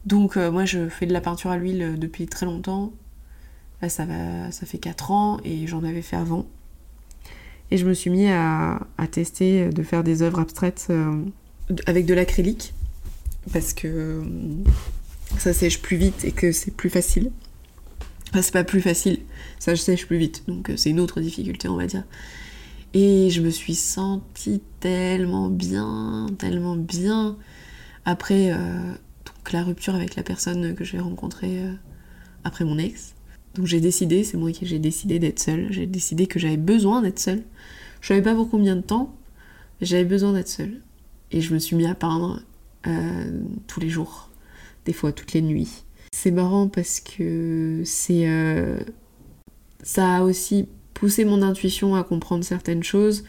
Donc 0.06 0.36
euh, 0.38 0.50
moi 0.50 0.64
je 0.64 0.88
fais 0.88 1.04
de 1.04 1.12
la 1.12 1.20
peinture 1.20 1.50
à 1.50 1.58
l'huile 1.58 1.96
depuis 1.98 2.26
très 2.26 2.46
longtemps. 2.46 2.92
Ça, 3.88 4.06
fait 4.66 4.78
4 4.78 5.10
ans 5.10 5.38
et 5.44 5.66
j'en 5.66 5.84
avais 5.84 6.02
fait 6.02 6.16
avant. 6.16 6.46
Et 7.70 7.76
je 7.76 7.86
me 7.86 7.94
suis 7.94 8.10
mis 8.10 8.28
à, 8.28 8.80
tester 9.10 9.68
de 9.68 9.82
faire 9.82 10.04
des 10.04 10.22
œuvres 10.22 10.40
abstraites 10.40 10.86
euh, 10.90 11.24
avec 11.86 12.06
de 12.06 12.14
l'acrylique 12.14 12.74
parce 13.52 13.72
que 13.72 14.22
ça 15.38 15.52
sèche 15.52 15.80
plus 15.80 15.96
vite 15.96 16.24
et 16.24 16.32
que 16.32 16.52
c'est 16.52 16.70
plus 16.70 16.90
facile. 16.90 17.30
Enfin 18.30 18.42
c'est 18.42 18.52
pas 18.52 18.64
plus 18.64 18.80
facile, 18.80 19.20
ça 19.58 19.76
sèche 19.76 20.06
plus 20.06 20.18
vite, 20.18 20.42
donc 20.48 20.72
c'est 20.76 20.90
une 20.90 20.98
autre 20.98 21.20
difficulté 21.20 21.68
on 21.68 21.76
va 21.76 21.86
dire. 21.86 22.04
Et 22.92 23.30
je 23.30 23.40
me 23.40 23.50
suis 23.50 23.74
sentie 23.74 24.60
tellement 24.80 25.48
bien, 25.48 26.26
tellement 26.38 26.76
bien 26.76 27.36
après 28.04 28.52
euh, 28.52 28.94
la 29.52 29.62
rupture 29.62 29.94
avec 29.94 30.16
la 30.16 30.22
personne 30.22 30.74
que 30.74 30.84
j'ai 30.84 30.98
rencontrée 30.98 31.62
euh, 31.62 31.72
après 32.44 32.64
mon 32.64 32.78
ex. 32.78 33.13
Donc 33.54 33.66
j'ai 33.66 33.80
décidé, 33.80 34.24
c'est 34.24 34.36
moi 34.36 34.52
qui 34.52 34.66
j'ai 34.66 34.78
décidé 34.78 35.18
d'être 35.18 35.38
seule. 35.38 35.68
J'ai 35.70 35.86
décidé 35.86 36.26
que 36.26 36.38
j'avais 36.38 36.56
besoin 36.56 37.02
d'être 37.02 37.18
seule. 37.18 37.42
Je 38.00 38.08
savais 38.08 38.22
pas 38.22 38.34
pour 38.34 38.50
combien 38.50 38.76
de 38.76 38.82
temps, 38.82 39.14
mais 39.80 39.86
j'avais 39.86 40.04
besoin 40.04 40.32
d'être 40.32 40.48
seule. 40.48 40.80
Et 41.30 41.40
je 41.40 41.54
me 41.54 41.58
suis 41.58 41.76
mis 41.76 41.86
à 41.86 41.94
peindre 41.94 42.42
euh, 42.86 43.40
tous 43.66 43.80
les 43.80 43.88
jours, 43.88 44.30
des 44.84 44.92
fois 44.92 45.12
toutes 45.12 45.32
les 45.32 45.42
nuits. 45.42 45.84
C'est 46.12 46.30
marrant 46.30 46.68
parce 46.68 47.00
que 47.00 47.82
c'est 47.84 48.26
ça 49.84 50.16
a 50.16 50.22
aussi 50.22 50.66
pousser 50.94 51.24
mon 51.24 51.42
intuition 51.42 51.94
à 51.94 52.02
comprendre 52.02 52.42
certaines 52.42 52.82
choses. 52.82 53.24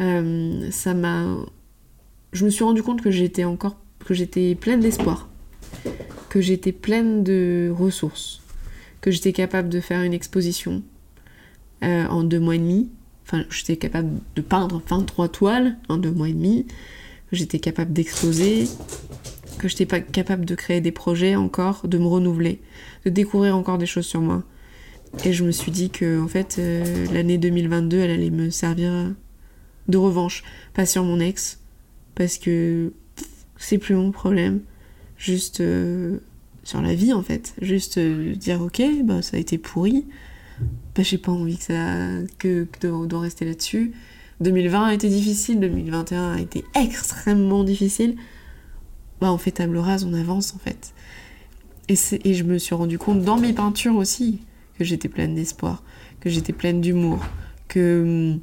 Euh, 0.00 0.68
ça 0.70 0.94
m'a. 0.94 1.36
Je 2.32 2.44
me 2.44 2.50
suis 2.50 2.64
rendu 2.64 2.82
compte 2.82 3.02
que 3.02 3.10
j'étais 3.10 3.44
encore. 3.44 3.76
que 4.04 4.14
j'étais 4.14 4.54
pleine 4.54 4.80
d'espoir. 4.80 5.28
Que 6.28 6.40
j'étais 6.40 6.72
pleine 6.72 7.22
de 7.22 7.72
ressources. 7.76 8.40
Que 9.06 9.12
j'étais 9.12 9.32
capable 9.32 9.68
de 9.68 9.78
faire 9.78 10.02
une 10.02 10.12
exposition 10.12 10.82
euh, 11.84 12.08
en 12.08 12.24
deux 12.24 12.40
mois 12.40 12.56
et 12.56 12.58
demi. 12.58 12.90
Enfin, 13.24 13.44
j'étais 13.50 13.76
capable 13.76 14.10
de 14.34 14.42
peindre 14.42 14.82
23 14.84 15.28
toiles 15.28 15.76
en 15.88 15.96
deux 15.96 16.10
mois 16.10 16.28
et 16.28 16.32
demi. 16.32 16.66
J'étais 17.30 17.60
capable 17.60 17.92
d'exposer. 17.92 18.66
Que 19.60 19.68
j'étais 19.68 19.86
pas 19.86 20.00
capable 20.00 20.44
de 20.44 20.56
créer 20.56 20.80
des 20.80 20.90
projets 20.90 21.36
encore, 21.36 21.86
de 21.86 21.98
me 21.98 22.06
renouveler, 22.06 22.60
de 23.04 23.10
découvrir 23.10 23.56
encore 23.56 23.78
des 23.78 23.86
choses 23.86 24.06
sur 24.06 24.20
moi. 24.20 24.42
Et 25.24 25.32
je 25.32 25.44
me 25.44 25.52
suis 25.52 25.70
dit 25.70 25.90
que 25.90 26.20
en 26.20 26.26
fait 26.26 26.56
euh, 26.58 27.06
l'année 27.12 27.38
2022 27.38 27.98
elle 27.98 28.10
allait 28.10 28.30
me 28.30 28.50
servir 28.50 29.14
de 29.86 29.98
revanche, 29.98 30.42
pas 30.74 30.84
sur 30.84 31.04
mon 31.04 31.20
ex, 31.20 31.60
parce 32.16 32.38
que 32.38 32.92
c'est 33.56 33.78
plus 33.78 33.94
mon 33.94 34.10
problème, 34.10 34.62
juste 35.16 35.60
euh, 35.60 36.18
sur 36.66 36.82
la 36.82 36.94
vie 36.94 37.12
en 37.12 37.22
fait, 37.22 37.54
juste 37.62 37.96
euh, 37.98 38.34
dire 38.34 38.60
ok 38.60 38.82
bah 39.04 39.22
ça 39.22 39.36
a 39.36 39.40
été 39.40 39.56
pourri, 39.56 40.04
bah 40.96 41.04
j'ai 41.04 41.16
pas 41.16 41.30
envie 41.30 41.58
que 41.58 41.62
ça 41.62 42.26
que, 42.38 42.66
de, 42.80 43.14
rester 43.14 43.44
là-dessus. 43.44 43.92
2020 44.40 44.84
a 44.86 44.92
été 44.92 45.08
difficile, 45.08 45.60
2021 45.60 46.32
a 46.32 46.40
été 46.40 46.64
extrêmement 46.74 47.62
difficile. 47.62 48.16
Bah 49.20 49.32
on 49.32 49.38
fait 49.38 49.52
table 49.52 49.78
rase, 49.78 50.04
on 50.04 50.12
avance 50.12 50.54
en 50.56 50.58
fait. 50.58 50.92
Et, 51.88 51.94
et 52.24 52.34
je 52.34 52.42
me 52.42 52.58
suis 52.58 52.74
rendu 52.74 52.98
compte 52.98 53.22
dans 53.22 53.38
mes 53.38 53.52
peintures 53.52 53.94
aussi 53.94 54.40
que 54.76 54.82
j'étais 54.82 55.08
pleine 55.08 55.36
d'espoir, 55.36 55.84
que 56.18 56.28
j'étais 56.28 56.52
pleine 56.52 56.80
d'humour, 56.80 57.24
que 57.68 58.38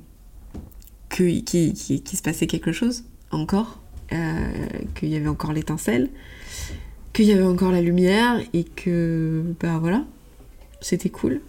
qu'il 1.10 1.44
qui, 1.44 1.74
qui, 1.74 2.16
se 2.16 2.22
passait 2.22 2.48
quelque 2.48 2.72
chose 2.72 3.04
encore, 3.32 3.82
euh, 4.14 4.48
qu'il 4.96 5.10
y 5.10 5.16
avait 5.18 5.28
encore 5.28 5.52
l'étincelle, 5.52 6.10
qu'il 7.14 7.26
y 7.26 7.32
avait 7.32 7.44
encore 7.44 7.72
la 7.72 7.82
lumière 7.82 8.42
et 8.54 8.64
que 8.64 9.44
bah 9.60 9.78
voilà, 9.80 10.06
c'était 10.82 11.10
cool. 11.10 11.42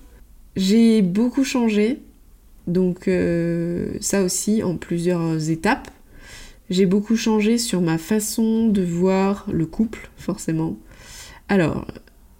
J'ai 0.56 1.02
beaucoup 1.02 1.42
changé, 1.42 2.00
donc 2.66 3.08
euh, 3.08 3.94
ça 4.00 4.22
aussi 4.22 4.62
en 4.62 4.76
plusieurs 4.76 5.50
étapes. 5.50 5.90
J'ai 6.70 6.86
beaucoup 6.86 7.16
changé 7.16 7.58
sur 7.58 7.80
ma 7.80 7.98
façon 7.98 8.68
de 8.68 8.82
voir 8.82 9.46
le 9.52 9.66
couple, 9.66 10.10
forcément. 10.16 10.78
Alors, 11.48 11.86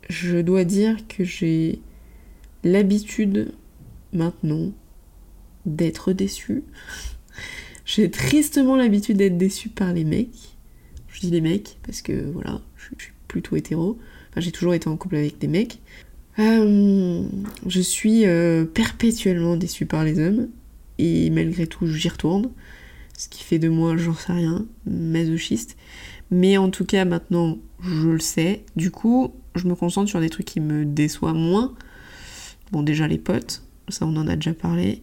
je 0.09 0.39
dois 0.39 0.65
dire 0.65 1.07
que 1.09 1.25
j'ai 1.25 1.81
l'habitude 2.63 3.53
maintenant 4.13 4.73
d'être 5.67 6.13
déçue. 6.13 6.63
J'ai 7.87 8.11
tristement 8.11 8.77
l'habitude 8.77 9.19
d'être 9.19 9.37
déçue 9.37 9.69
par 9.69 9.93
les 9.93 10.05
mecs. 10.05 10.57
Je 11.09 11.21
dis 11.21 11.31
les 11.31 11.43
mecs 11.43 11.77
parce 11.83 12.01
que 12.01 12.31
voilà, 12.33 12.63
je, 12.77 13.05
suis 13.05 13.13
plutôt 13.29 13.57
hétéro. 13.57 13.99
Enfin, 14.31 14.41
j'ai 14.41 14.53
toujours 14.53 14.75
été 14.75 14.89
en 14.89 14.97
couple 14.97 15.17
avec 15.17 15.39
des 15.39 15.49
mecs. 15.49 15.81
Euh, 16.39 17.23
je 17.67 17.81
suis 17.81 18.27
euh, 18.27 18.65
perpétuellement 18.65 19.57
déçue 19.57 19.87
par 19.87 20.05
les 20.05 20.19
hommes 20.19 20.49
et 20.99 21.31
malgré 21.31 21.67
tout 21.67 21.87
j'y 21.87 22.09
retourne. 22.09 22.51
Ce 23.17 23.29
qui 23.29 23.45
fait 23.45 23.61
de 23.61 23.69
moi, 23.69 23.97
j'en 23.97 24.15
sais 24.15 24.33
rien, 24.33 24.67
masochiste. 24.87 25.77
Mais 26.31 26.57
en 26.57 26.71
tout 26.71 26.85
cas 26.85 27.05
maintenant 27.05 27.59
je 27.83 28.09
le 28.09 28.21
sais. 28.21 28.65
Du 28.77 28.91
coup, 28.91 29.33
je 29.55 29.69
me 29.69 29.75
concentre 29.75 30.09
sur 30.09 30.21
des 30.21 30.31
trucs 30.31 30.47
qui 30.47 30.61
me 30.61 30.85
déçoivent 30.85 31.37
moins 31.37 31.75
Bon, 32.73 32.83
déjà 32.83 33.07
les 33.07 33.19
potes, 33.19 33.63
ça 33.89 34.07
on 34.07 34.17
en 34.17 34.27
a 34.27 34.35
déjà 34.35 34.55
parlé. 34.55 35.03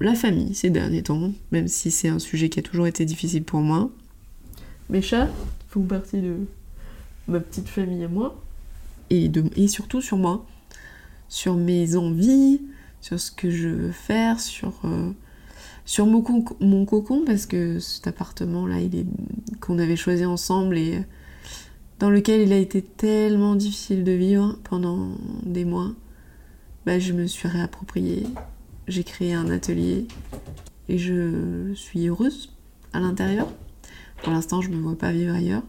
La 0.00 0.14
famille 0.14 0.54
ces 0.54 0.70
derniers 0.70 1.02
temps, 1.02 1.32
même 1.52 1.68
si 1.68 1.90
c'est 1.90 2.08
un 2.08 2.18
sujet 2.18 2.48
qui 2.48 2.58
a 2.58 2.62
toujours 2.62 2.86
été 2.86 3.04
difficile 3.04 3.44
pour 3.44 3.60
moi. 3.60 3.90
Mes 4.88 5.02
chats 5.02 5.28
font 5.68 5.82
partie 5.82 6.20
de 6.20 6.34
ma 7.28 7.40
petite 7.40 7.68
famille 7.68 8.04
à 8.04 8.08
moi. 8.08 8.40
Et, 9.10 9.28
de, 9.28 9.44
et 9.56 9.68
surtout 9.68 10.00
sur 10.00 10.16
moi. 10.16 10.46
Sur 11.28 11.54
mes 11.54 11.96
envies, 11.96 12.60
sur 13.00 13.20
ce 13.20 13.30
que 13.30 13.50
je 13.50 13.68
veux 13.68 13.92
faire, 13.92 14.40
sur, 14.40 14.72
euh, 14.84 15.10
sur 15.84 16.06
mon, 16.06 16.24
mon, 16.60 16.84
cocon, 16.84 17.22
parce 17.24 17.46
que 17.46 17.78
cet 17.78 18.06
appartement-là, 18.06 18.76
qu'on 19.60 19.78
avait 19.78 19.96
choisi 19.96 20.24
ensemble 20.24 20.76
et 20.76 21.04
dans 22.00 22.10
lequel 22.10 22.40
il 22.40 22.52
a 22.52 22.56
été 22.56 22.82
tellement 22.82 23.54
difficile 23.54 24.04
de 24.04 24.12
vivre 24.12 24.58
pendant 24.64 25.10
des 25.44 25.64
mois. 25.64 25.92
Bah, 26.86 26.98
je 26.98 27.12
me 27.12 27.26
suis 27.26 27.46
réappropriée. 27.46 28.26
J'ai 28.88 29.04
créé 29.04 29.34
un 29.34 29.50
atelier 29.50 30.06
et 30.88 30.98
je 30.98 31.72
suis 31.74 32.08
heureuse 32.08 32.52
à 32.94 33.00
l'intérieur. 33.00 33.46
Pour 34.22 34.32
l'instant, 34.32 34.62
je 34.62 34.70
ne 34.70 34.76
me 34.76 34.82
vois 34.82 34.96
pas 34.96 35.12
vivre 35.12 35.34
ailleurs. 35.34 35.62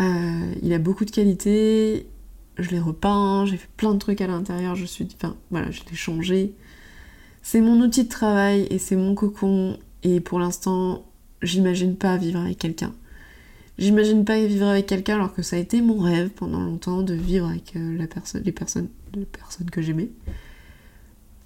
Euh, 0.00 0.54
il 0.62 0.72
a 0.72 0.78
beaucoup 0.78 1.04
de 1.04 1.10
qualités. 1.10 2.06
Je 2.58 2.70
l'ai 2.70 2.80
repeint, 2.80 3.46
j'ai 3.46 3.56
fait 3.56 3.68
plein 3.76 3.94
de 3.94 3.98
trucs 3.98 4.20
à 4.20 4.26
l'intérieur. 4.26 4.74
Je 4.74 4.84
suis, 4.84 5.06
enfin 5.14 5.36
voilà, 5.50 5.70
je 5.70 5.82
l'ai 5.88 5.96
changé. 5.96 6.54
C'est 7.42 7.60
mon 7.60 7.80
outil 7.80 8.04
de 8.04 8.08
travail 8.08 8.66
et 8.70 8.78
c'est 8.78 8.96
mon 8.96 9.14
cocon. 9.14 9.78
Et 10.02 10.20
pour 10.20 10.38
l'instant, 10.38 11.04
j'imagine 11.42 11.96
pas 11.96 12.16
vivre 12.16 12.40
avec 12.40 12.58
quelqu'un. 12.58 12.92
J'imagine 13.78 14.24
pas 14.24 14.44
vivre 14.44 14.66
avec 14.66 14.86
quelqu'un 14.86 15.14
alors 15.14 15.32
que 15.32 15.42
ça 15.42 15.54
a 15.54 15.58
été 15.58 15.80
mon 15.80 15.98
rêve 16.00 16.30
pendant 16.30 16.60
longtemps 16.60 17.02
de 17.02 17.14
vivre 17.14 17.46
avec 17.48 17.76
euh, 17.76 17.96
les 17.96 18.06
personnes, 18.08 18.42
les 19.14 19.24
personnes 19.24 19.70
que 19.70 19.80
j'aimais. 19.80 20.08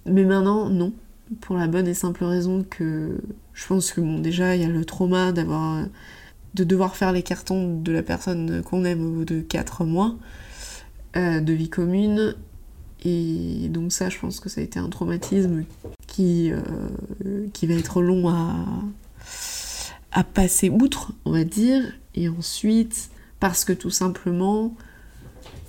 Mais 0.05 0.25
maintenant, 0.25 0.69
non. 0.69 0.93
Pour 1.41 1.55
la 1.55 1.67
bonne 1.67 1.87
et 1.87 1.93
simple 1.93 2.25
raison 2.25 2.65
que 2.69 3.17
je 3.53 3.67
pense 3.67 3.91
que 3.91 4.01
bon, 4.01 4.19
déjà, 4.19 4.55
il 4.55 4.61
y 4.61 4.65
a 4.65 4.69
le 4.69 4.83
trauma 4.83 5.31
d'avoir 5.31 5.85
de 6.53 6.63
devoir 6.63 6.95
faire 6.95 7.11
les 7.11 7.23
cartons 7.23 7.79
de 7.81 7.91
la 7.91 8.03
personne 8.03 8.61
qu'on 8.63 8.85
aime 8.85 9.05
au 9.05 9.11
bout 9.11 9.25
de 9.25 9.41
4 9.41 9.85
mois 9.85 10.15
euh, 11.15 11.39
de 11.39 11.53
vie 11.53 11.69
commune. 11.69 12.35
Et 13.05 13.67
donc 13.69 13.91
ça, 13.91 14.09
je 14.09 14.19
pense 14.19 14.39
que 14.39 14.49
ça 14.49 14.61
a 14.61 14.63
été 14.63 14.79
un 14.79 14.89
traumatisme 14.89 15.65
qui, 16.07 16.51
euh, 16.51 17.47
qui 17.53 17.67
va 17.67 17.73
être 17.73 18.01
long 18.01 18.29
à, 18.29 18.65
à 20.11 20.23
passer 20.23 20.69
outre, 20.69 21.11
on 21.25 21.31
va 21.31 21.43
dire. 21.43 21.81
Et 22.15 22.29
ensuite, 22.29 23.09
parce 23.39 23.65
que 23.65 23.73
tout 23.73 23.89
simplement, 23.89 24.75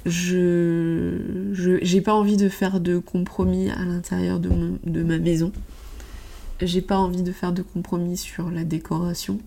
je 0.07 1.79
j'ai 1.83 2.01
pas 2.03 2.15
envie 2.15 2.37
de 2.37 2.49
faire 2.49 2.79
de 2.79 2.99
compromis 2.99 3.71
à 3.71 3.85
l'intérieur 3.85 4.39
de, 4.39 4.51
de 4.85 5.03
ma 5.03 5.19
maison. 5.19 5.51
J'ai 6.61 6.83
pas 6.83 6.99
envie 6.99 7.23
de 7.23 7.33
faire 7.33 7.53
de 7.53 7.63
compromis 7.63 8.17
sur 8.17 8.51
la 8.51 8.65
décoration. 8.65 9.41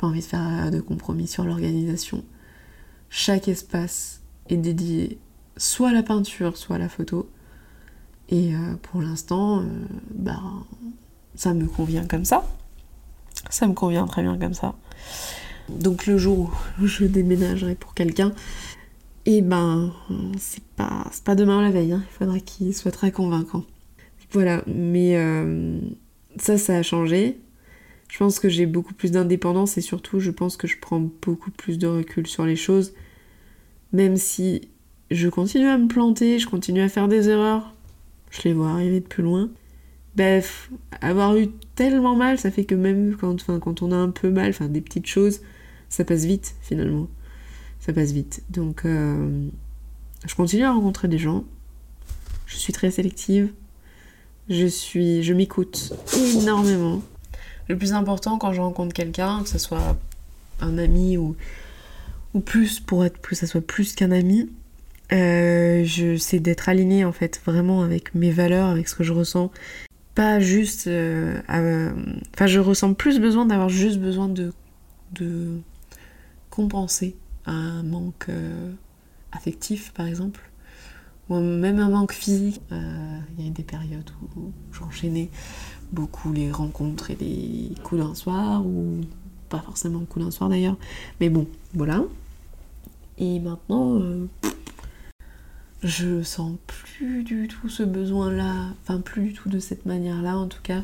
Pas 0.00 0.06
envie 0.06 0.20
de 0.20 0.24
faire 0.24 0.70
de 0.70 0.80
compromis 0.80 1.26
sur 1.26 1.44
l'organisation. 1.44 2.24
Chaque 3.10 3.48
espace 3.48 4.22
est 4.48 4.56
dédié 4.56 5.18
soit 5.58 5.90
à 5.90 5.92
la 5.92 6.02
peinture, 6.02 6.56
soit 6.56 6.76
à 6.76 6.78
la 6.78 6.88
photo. 6.88 7.28
Et 8.30 8.54
euh, 8.54 8.76
pour 8.80 9.02
l'instant, 9.02 9.60
euh, 9.60 9.64
bah, 10.14 10.40
ça 11.34 11.52
me 11.52 11.66
convient 11.66 12.06
comme 12.06 12.24
ça. 12.24 12.46
Ça 13.50 13.66
me 13.66 13.74
convient 13.74 14.06
très 14.06 14.22
bien 14.22 14.38
comme 14.38 14.54
ça. 14.54 14.74
Donc 15.68 16.06
le 16.06 16.16
jour 16.16 16.50
où 16.80 16.86
je 16.86 17.04
déménagerai 17.04 17.74
pour 17.74 17.92
quelqu'un, 17.92 18.32
et 19.26 19.36
eh 19.36 19.42
ben 19.42 19.92
c'est 20.38 20.64
pas, 20.76 21.10
pas 21.24 21.34
demain 21.34 21.60
la 21.60 21.70
veille, 21.70 21.92
hein. 21.92 22.02
il 22.10 22.18
faudra 22.18 22.40
qu'il 22.40 22.74
soit 22.74 22.90
très 22.90 23.12
convaincant. 23.12 23.64
Voilà, 24.32 24.62
mais 24.66 25.16
euh, 25.16 25.78
ça, 26.38 26.56
ça 26.56 26.76
a 26.76 26.82
changé. 26.82 27.38
Je 28.10 28.18
pense 28.18 28.40
que 28.40 28.48
j'ai 28.48 28.66
beaucoup 28.66 28.92
plus 28.92 29.12
d'indépendance 29.12 29.78
et 29.78 29.80
surtout 29.80 30.18
je 30.18 30.30
pense 30.30 30.56
que 30.56 30.66
je 30.66 30.76
prends 30.78 31.00
beaucoup 31.22 31.52
plus 31.52 31.78
de 31.78 31.86
recul 31.86 32.26
sur 32.26 32.44
les 32.44 32.56
choses. 32.56 32.92
Même 33.92 34.16
si 34.16 34.68
je 35.10 35.28
continue 35.28 35.68
à 35.68 35.78
me 35.78 35.86
planter, 35.86 36.38
je 36.38 36.48
continue 36.48 36.80
à 36.80 36.88
faire 36.88 37.08
des 37.08 37.28
erreurs, 37.28 37.72
je 38.30 38.42
les 38.42 38.52
vois 38.52 38.70
arriver 38.70 39.00
de 39.00 39.06
plus 39.06 39.22
loin. 39.22 39.48
Bref, 40.16 40.70
avoir 41.00 41.36
eu 41.36 41.48
tellement 41.76 42.16
mal, 42.16 42.36
ça 42.38 42.50
fait 42.50 42.64
que 42.64 42.74
même 42.74 43.16
quand, 43.16 43.82
on 43.82 43.92
a 43.92 43.96
un 43.96 44.10
peu 44.10 44.28
mal, 44.28 44.50
enfin 44.50 44.66
des 44.66 44.80
petites 44.80 45.06
choses, 45.06 45.40
ça 45.88 46.04
passe 46.04 46.24
vite 46.24 46.56
finalement. 46.62 47.08
Ça 47.78 47.92
passe 47.92 48.10
vite. 48.10 48.42
Donc 48.50 48.84
euh, 48.84 49.48
je 50.26 50.34
continue 50.34 50.64
à 50.64 50.72
rencontrer 50.72 51.06
des 51.06 51.18
gens. 51.18 51.44
Je 52.46 52.56
suis 52.56 52.72
très 52.72 52.90
sélective. 52.90 53.52
Je 54.48 54.66
suis, 54.66 55.22
je 55.22 55.32
m'écoute 55.32 55.92
énormément. 56.16 57.02
Le 57.70 57.76
plus 57.76 57.92
important 57.92 58.36
quand 58.36 58.52
je 58.52 58.60
rencontre 58.60 58.92
quelqu'un, 58.92 59.44
que 59.44 59.48
ce 59.48 59.58
soit 59.58 59.96
un 60.60 60.76
ami 60.76 61.16
ou, 61.16 61.36
ou 62.34 62.40
plus, 62.40 62.80
pour 62.80 63.04
être 63.04 63.18
plus, 63.20 63.36
ça 63.36 63.46
soit 63.46 63.60
plus 63.60 63.94
qu'un 63.94 64.10
ami, 64.10 64.50
euh, 65.12 65.86
sais 66.18 66.40
d'être 66.40 66.68
alignée 66.68 67.04
en 67.04 67.12
fait 67.12 67.40
vraiment 67.46 67.82
avec 67.82 68.12
mes 68.16 68.32
valeurs, 68.32 68.66
avec 68.66 68.88
ce 68.88 68.96
que 68.96 69.04
je 69.04 69.12
ressens. 69.12 69.52
Pas 70.16 70.40
juste. 70.40 70.88
Euh, 70.88 71.40
enfin, 72.34 72.48
je 72.48 72.58
ressens 72.58 72.94
plus 72.94 73.20
besoin 73.20 73.46
d'avoir 73.46 73.68
juste 73.68 74.00
besoin 74.00 74.28
de, 74.28 74.52
de 75.12 75.60
compenser 76.50 77.14
un 77.46 77.84
manque 77.84 78.30
euh, 78.30 78.72
affectif 79.30 79.92
par 79.92 80.06
exemple, 80.06 80.40
ou 81.28 81.38
même 81.38 81.78
un 81.78 81.90
manque 81.90 82.14
physique. 82.14 82.60
Il 82.72 83.44
y 83.44 83.46
a 83.46 83.48
eu 83.48 83.52
des 83.52 83.62
périodes 83.62 84.10
où 84.36 84.50
j'enchaînais 84.72 85.30
beaucoup 85.92 86.32
les 86.32 86.50
rencontres 86.50 87.10
et 87.10 87.16
les 87.20 87.72
coups 87.82 88.00
d'un 88.00 88.14
soir, 88.14 88.64
ou 88.64 89.00
pas 89.48 89.60
forcément 89.60 90.00
coups 90.00 90.24
d'un 90.24 90.30
soir 90.30 90.48
d'ailleurs, 90.48 90.76
mais 91.20 91.28
bon, 91.28 91.46
voilà. 91.74 92.04
Et 93.18 93.38
maintenant, 93.40 94.00
je 95.82 96.22
sens 96.22 96.56
plus 96.66 97.22
du 97.24 97.48
tout 97.48 97.68
ce 97.68 97.82
besoin-là, 97.82 98.68
enfin 98.82 99.00
plus 99.00 99.22
du 99.22 99.32
tout 99.32 99.48
de 99.48 99.58
cette 99.58 99.86
manière-là 99.86 100.36
en 100.36 100.46
tout 100.46 100.60
cas. 100.62 100.82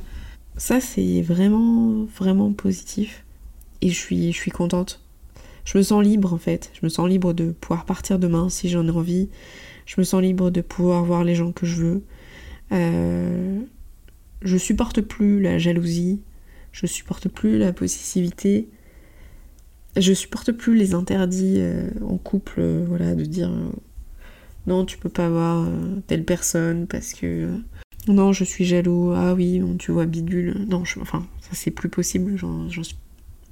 Ça 0.56 0.80
c'est 0.80 1.20
vraiment 1.20 2.04
vraiment 2.04 2.52
positif 2.52 3.24
et 3.82 3.90
je 3.90 3.98
suis, 3.98 4.32
je 4.32 4.36
suis 4.36 4.50
contente. 4.50 5.02
Je 5.64 5.76
me 5.76 5.82
sens 5.82 6.02
libre 6.02 6.32
en 6.32 6.38
fait, 6.38 6.70
je 6.74 6.80
me 6.86 6.88
sens 6.88 7.08
libre 7.08 7.34
de 7.34 7.50
pouvoir 7.52 7.84
partir 7.84 8.18
demain 8.18 8.48
si 8.48 8.68
j'en 8.68 8.86
ai 8.86 8.90
envie. 8.90 9.28
Je 9.84 9.94
me 9.98 10.04
sens 10.04 10.22
libre 10.22 10.50
de 10.50 10.60
pouvoir 10.62 11.04
voir 11.04 11.24
les 11.24 11.34
gens 11.34 11.52
que 11.52 11.66
je 11.66 11.76
veux. 11.76 12.02
Euh, 12.72 13.60
je 14.42 14.56
supporte 14.56 15.00
plus 15.00 15.40
la 15.40 15.58
jalousie, 15.58 16.20
je 16.72 16.86
supporte 16.86 17.28
plus 17.28 17.58
la 17.58 17.72
possessivité. 17.72 18.68
Je 19.96 20.12
supporte 20.12 20.52
plus 20.52 20.76
les 20.76 20.92
interdits 20.92 21.56
euh, 21.58 21.88
en 22.06 22.18
couple, 22.18 22.60
euh, 22.60 22.84
voilà, 22.86 23.14
de 23.14 23.24
dire 23.24 23.50
non, 24.66 24.84
tu 24.84 24.98
peux 24.98 25.08
pas 25.08 25.28
voir 25.28 25.64
euh, 25.64 26.00
telle 26.06 26.24
personne 26.24 26.86
parce 26.86 27.12
que. 27.12 27.26
Euh, 27.26 27.58
non, 28.08 28.32
je 28.32 28.44
suis 28.44 28.64
jaloux. 28.64 29.12
Ah 29.14 29.34
oui, 29.34 29.62
tu 29.78 29.92
vois 29.92 30.06
bidule. 30.06 30.66
Non, 30.68 30.82
enfin, 31.00 31.26
ça 31.40 31.50
c'est 31.52 31.70
plus 31.70 31.88
possible. 31.88 32.36
J'en 32.36 32.68
suis 32.68 32.96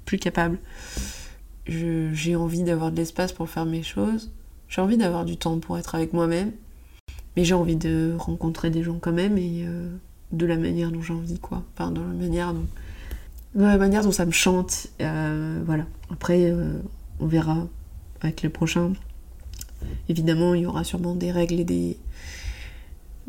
plus 0.04 0.18
capable. 0.18 0.58
J'ai 1.66 2.36
envie 2.36 2.62
d'avoir 2.62 2.92
de 2.92 2.96
l'espace 2.96 3.32
pour 3.32 3.48
faire 3.48 3.64
mes 3.64 3.82
choses. 3.82 4.32
J'ai 4.68 4.80
envie 4.80 4.96
d'avoir 4.96 5.24
du 5.24 5.36
temps 5.36 5.58
pour 5.58 5.78
être 5.78 5.94
avec 5.94 6.12
moi-même. 6.12 6.52
Mais 7.36 7.44
j'ai 7.44 7.54
envie 7.54 7.76
de 7.76 8.14
rencontrer 8.16 8.70
des 8.70 8.84
gens 8.84 8.98
quand 9.00 9.12
même 9.12 9.38
et 9.38 9.64
euh, 9.66 9.90
de 10.34 10.46
la 10.46 10.56
manière 10.56 10.90
dont 10.90 11.02
j'ai 11.02 11.14
envie, 11.14 11.38
quoi. 11.38 11.62
Enfin, 11.74 11.90
dans 11.90 12.02
la 12.02 12.12
manière 12.12 12.52
dont, 12.52 12.66
dans 13.54 13.66
la 13.66 13.78
manière 13.78 14.02
dont 14.02 14.12
ça 14.12 14.26
me 14.26 14.32
chante. 14.32 14.88
voilà. 14.98 15.86
Après, 16.10 16.52
on 17.20 17.26
verra 17.26 17.66
avec 18.20 18.42
le 18.42 18.50
prochain 18.50 18.92
Évidemment, 20.08 20.54
il 20.54 20.62
y 20.62 20.66
aura 20.66 20.84
sûrement 20.84 21.14
des 21.14 21.32
règles 21.32 21.60
et 21.60 21.64
des, 21.64 21.96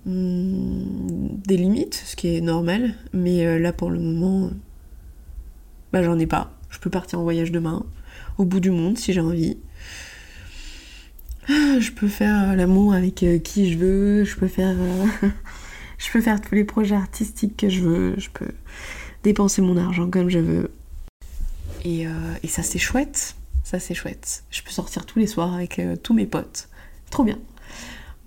hmm, 0.05 1.37
des 1.45 1.57
limites, 1.57 2.01
ce 2.05 2.15
qui 2.15 2.35
est 2.35 2.41
normal, 2.41 2.93
mais 3.13 3.45
euh, 3.45 3.59
là 3.59 3.71
pour 3.71 3.89
le 3.89 3.99
moment, 3.99 4.51
bah, 5.93 6.03
j'en 6.03 6.19
ai 6.19 6.27
pas. 6.27 6.51
Je 6.69 6.79
peux 6.79 6.89
partir 6.89 7.19
en 7.19 7.23
voyage 7.23 7.51
demain, 7.51 7.85
au 8.37 8.45
bout 8.45 8.59
du 8.59 8.71
monde 8.71 8.97
si 8.97 9.13
j'ai 9.13 9.21
envie. 9.21 9.57
Ah, 11.47 11.79
je 11.79 11.91
peux 11.91 12.07
faire 12.07 12.55
l'amour 12.55 12.93
avec 12.93 13.23
euh, 13.23 13.37
qui 13.37 13.71
je 13.71 13.77
veux, 13.77 14.23
je 14.25 14.35
peux 14.35 14.47
faire 14.47 14.75
euh, 14.77 15.05
je 15.97 16.12
peux 16.12 16.21
faire 16.21 16.41
tous 16.41 16.55
les 16.55 16.65
projets 16.65 16.95
artistiques 16.95 17.58
que 17.58 17.69
je 17.69 17.81
veux, 17.81 18.15
je 18.17 18.29
peux 18.29 18.51
dépenser 19.23 19.62
mon 19.62 19.77
argent 19.77 20.10
comme 20.10 20.29
je 20.29 20.39
veux. 20.39 20.71
Et, 21.84 22.08
et 22.43 22.47
ça 22.47 22.63
c'est 22.63 22.79
chouette. 22.79 23.36
Ça, 23.65 23.79
c'est 23.79 23.95
chouette. 23.95 24.43
Je 24.51 24.62
peux 24.62 24.69
sortir 24.69 25.08
tous 25.08 25.17
les 25.17 25.25
soirs 25.25 25.55
avec 25.55 25.79
euh, 25.79 25.95
tous 25.95 26.13
mes 26.13 26.27
potes. 26.27 26.69
Trop 27.10 27.23
bien. 27.23 27.39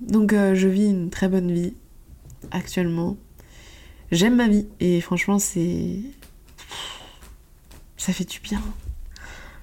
Donc, 0.01 0.33
euh, 0.33 0.57
je 0.57 0.67
vis 0.67 0.91
une 0.91 1.11
très 1.11 1.29
bonne 1.29 1.53
vie 1.53 1.75
actuellement. 2.51 3.17
J'aime 4.11 4.35
ma 4.35 4.49
vie 4.49 4.67
et 4.81 5.01
franchement, 5.01 5.39
c'est. 5.39 6.01
Ça 7.97 8.13
fait 8.13 8.25
du 8.25 8.41
bien. 8.41 8.61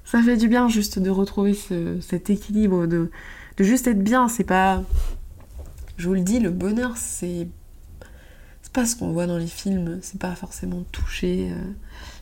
Ça 0.06 0.24
fait 0.24 0.38
du 0.38 0.48
bien 0.48 0.70
juste 0.70 0.98
de 0.98 1.10
retrouver 1.10 1.54
cet 2.00 2.30
équilibre, 2.30 2.86
de, 2.86 3.12
de 3.58 3.64
juste 3.66 3.88
être 3.88 4.02
bien. 4.02 4.30
C'est 4.30 4.46
pas. 4.46 4.82
Je 5.98 6.08
vous 6.08 6.14
le 6.14 6.22
dis, 6.22 6.40
le 6.40 6.52
bonheur, 6.52 6.96
c'est. 6.96 7.50
Pas 8.76 8.86
ce 8.86 8.98
qu'on 8.98 9.14
voit 9.14 9.26
dans 9.26 9.38
les 9.38 9.48
films. 9.48 10.00
C'est 10.02 10.20
pas 10.20 10.36
forcément 10.36 10.84
toucher 10.92 11.50
euh, 11.50 11.72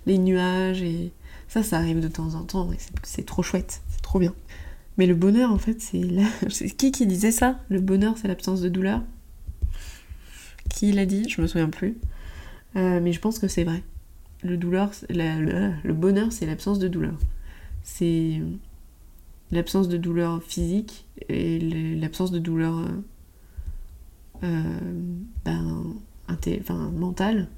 les 0.06 0.20
nuages 0.20 0.84
et 0.84 1.12
ça, 1.48 1.64
ça 1.64 1.78
arrive 1.78 2.00
de 2.00 2.08
temps 2.08 2.36
en 2.36 2.44
temps 2.44 2.72
et 2.72 2.78
c'est 3.02 3.26
trop 3.26 3.42
chouette, 3.42 3.82
c'est 3.90 4.04
trop 4.04 4.20
bien. 4.20 4.36
Mais 5.00 5.08
le 5.08 5.16
bonheur, 5.16 5.52
en 5.52 5.58
fait, 5.58 5.82
c'est 5.82 6.04
là. 6.04 6.22
Qui 6.78 6.92
qui 6.92 7.08
disait 7.08 7.32
ça? 7.32 7.60
Le 7.70 7.82
bonheur, 7.82 8.20
c'est 8.20 8.28
l'absence 8.28 8.62
de 8.62 8.70
douleur? 8.70 9.02
Qui 10.70 10.92
l'a 10.92 11.08
dit? 11.08 11.28
Je 11.28 11.42
me 11.42 11.48
souviens 11.48 11.72
plus. 11.72 11.98
Euh, 12.76 13.00
mais 13.02 13.14
je 13.14 13.20
pense 13.20 13.40
que 13.40 13.48
c'est 13.48 13.64
vrai. 13.64 13.82
Le, 14.44 14.56
le, 14.58 15.94
bonheur, 15.94 16.32
c'est 16.32 16.46
l'absence 16.46 16.78
de 16.78 16.88
douleur. 16.88 17.18
C'est 17.82 18.40
l'absence 19.50 19.88
de 19.88 19.98
douleur 19.98 20.44
physique 20.44 21.08
et 21.30 21.58
l'absence 21.96 22.30
de 22.30 22.38
douleur 22.38 22.78
euh 24.44 24.80
ben, 25.46 25.96
enfin, 26.30 26.92
mentale 26.92 27.50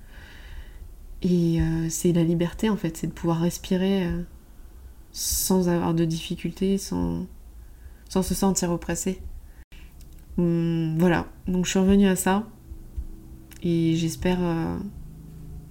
et 1.22 1.60
euh, 1.60 1.88
c'est 1.90 2.14
la 2.14 2.24
liberté 2.24 2.70
en 2.70 2.78
fait, 2.78 2.98
c'est 2.98 3.08
de 3.08 3.12
pouvoir 3.12 3.40
respirer 3.40 4.06
euh, 4.06 4.22
sans 5.12 5.70
avoir 5.70 5.96
de 5.96 6.06
difficultés, 6.06 6.78
sans, 6.78 7.26
se 8.10 8.34
sentir 8.36 8.72
oppressé. 8.72 9.22
Hum, 10.38 10.96
voilà, 11.00 11.28
donc 11.48 11.66
je 11.66 11.72
suis 11.72 11.80
revenue 11.80 12.08
à 12.08 12.16
ça 12.16 12.48
et 13.64 13.96
j'espère 13.96 14.38
euh, 14.42 14.78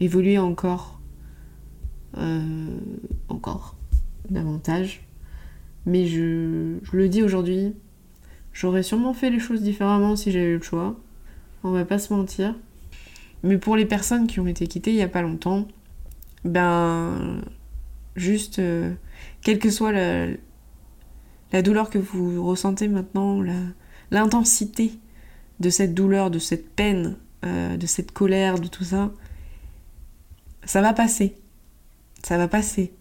évoluer 0.00 0.38
encore, 0.38 1.00
encore 3.28 3.76
davantage. 4.28 5.06
Mais 5.86 6.06
je 6.06 6.78
le 6.92 7.08
dis 7.08 7.22
aujourd'hui, 7.22 7.74
j'aurais 8.52 8.82
sûrement 8.82 9.14
fait 9.14 9.30
les 9.30 9.38
choses 9.38 9.62
différemment 9.62 10.16
si 10.16 10.32
j'avais 10.32 10.46
eu 10.50 10.56
le 10.56 10.62
choix. 10.62 10.96
On 11.62 11.70
va 11.70 11.84
pas 11.84 11.98
se 11.98 12.12
mentir. 12.12 12.54
Mais 13.44 13.58
pour 13.58 13.76
les 13.76 13.86
personnes 13.86 14.26
qui 14.26 14.40
ont 14.40 14.46
été 14.46 14.66
quittées 14.66 14.90
il 14.90 14.96
n'y 14.96 15.02
a 15.02 15.08
pas 15.08 15.22
longtemps, 15.22 15.68
ben 16.44 17.40
juste, 18.16 18.58
euh, 18.58 18.92
quelle 19.42 19.60
que 19.60 19.70
soit 19.70 19.92
la, 19.92 21.62
douleur 21.62 21.90
que 21.90 21.98
vous 21.98 22.44
ressentez 22.44 22.88
maintenant, 22.88 23.40
l'intensité 24.10 24.98
de 25.60 25.70
cette 25.70 25.94
douleur, 25.94 26.32
de 26.32 26.40
cette 26.40 26.68
peine 26.74 27.16
euh, 27.44 27.76
de 27.76 27.86
cette 27.86 28.12
colère, 28.12 28.58
de 28.58 28.68
tout 28.68 28.84
ça, 28.84 29.12
ça 30.64 30.80
va 30.80 30.94
passer. 30.94 31.34
Ça 32.22 32.38
va 32.38 32.48
passer. 32.48 32.94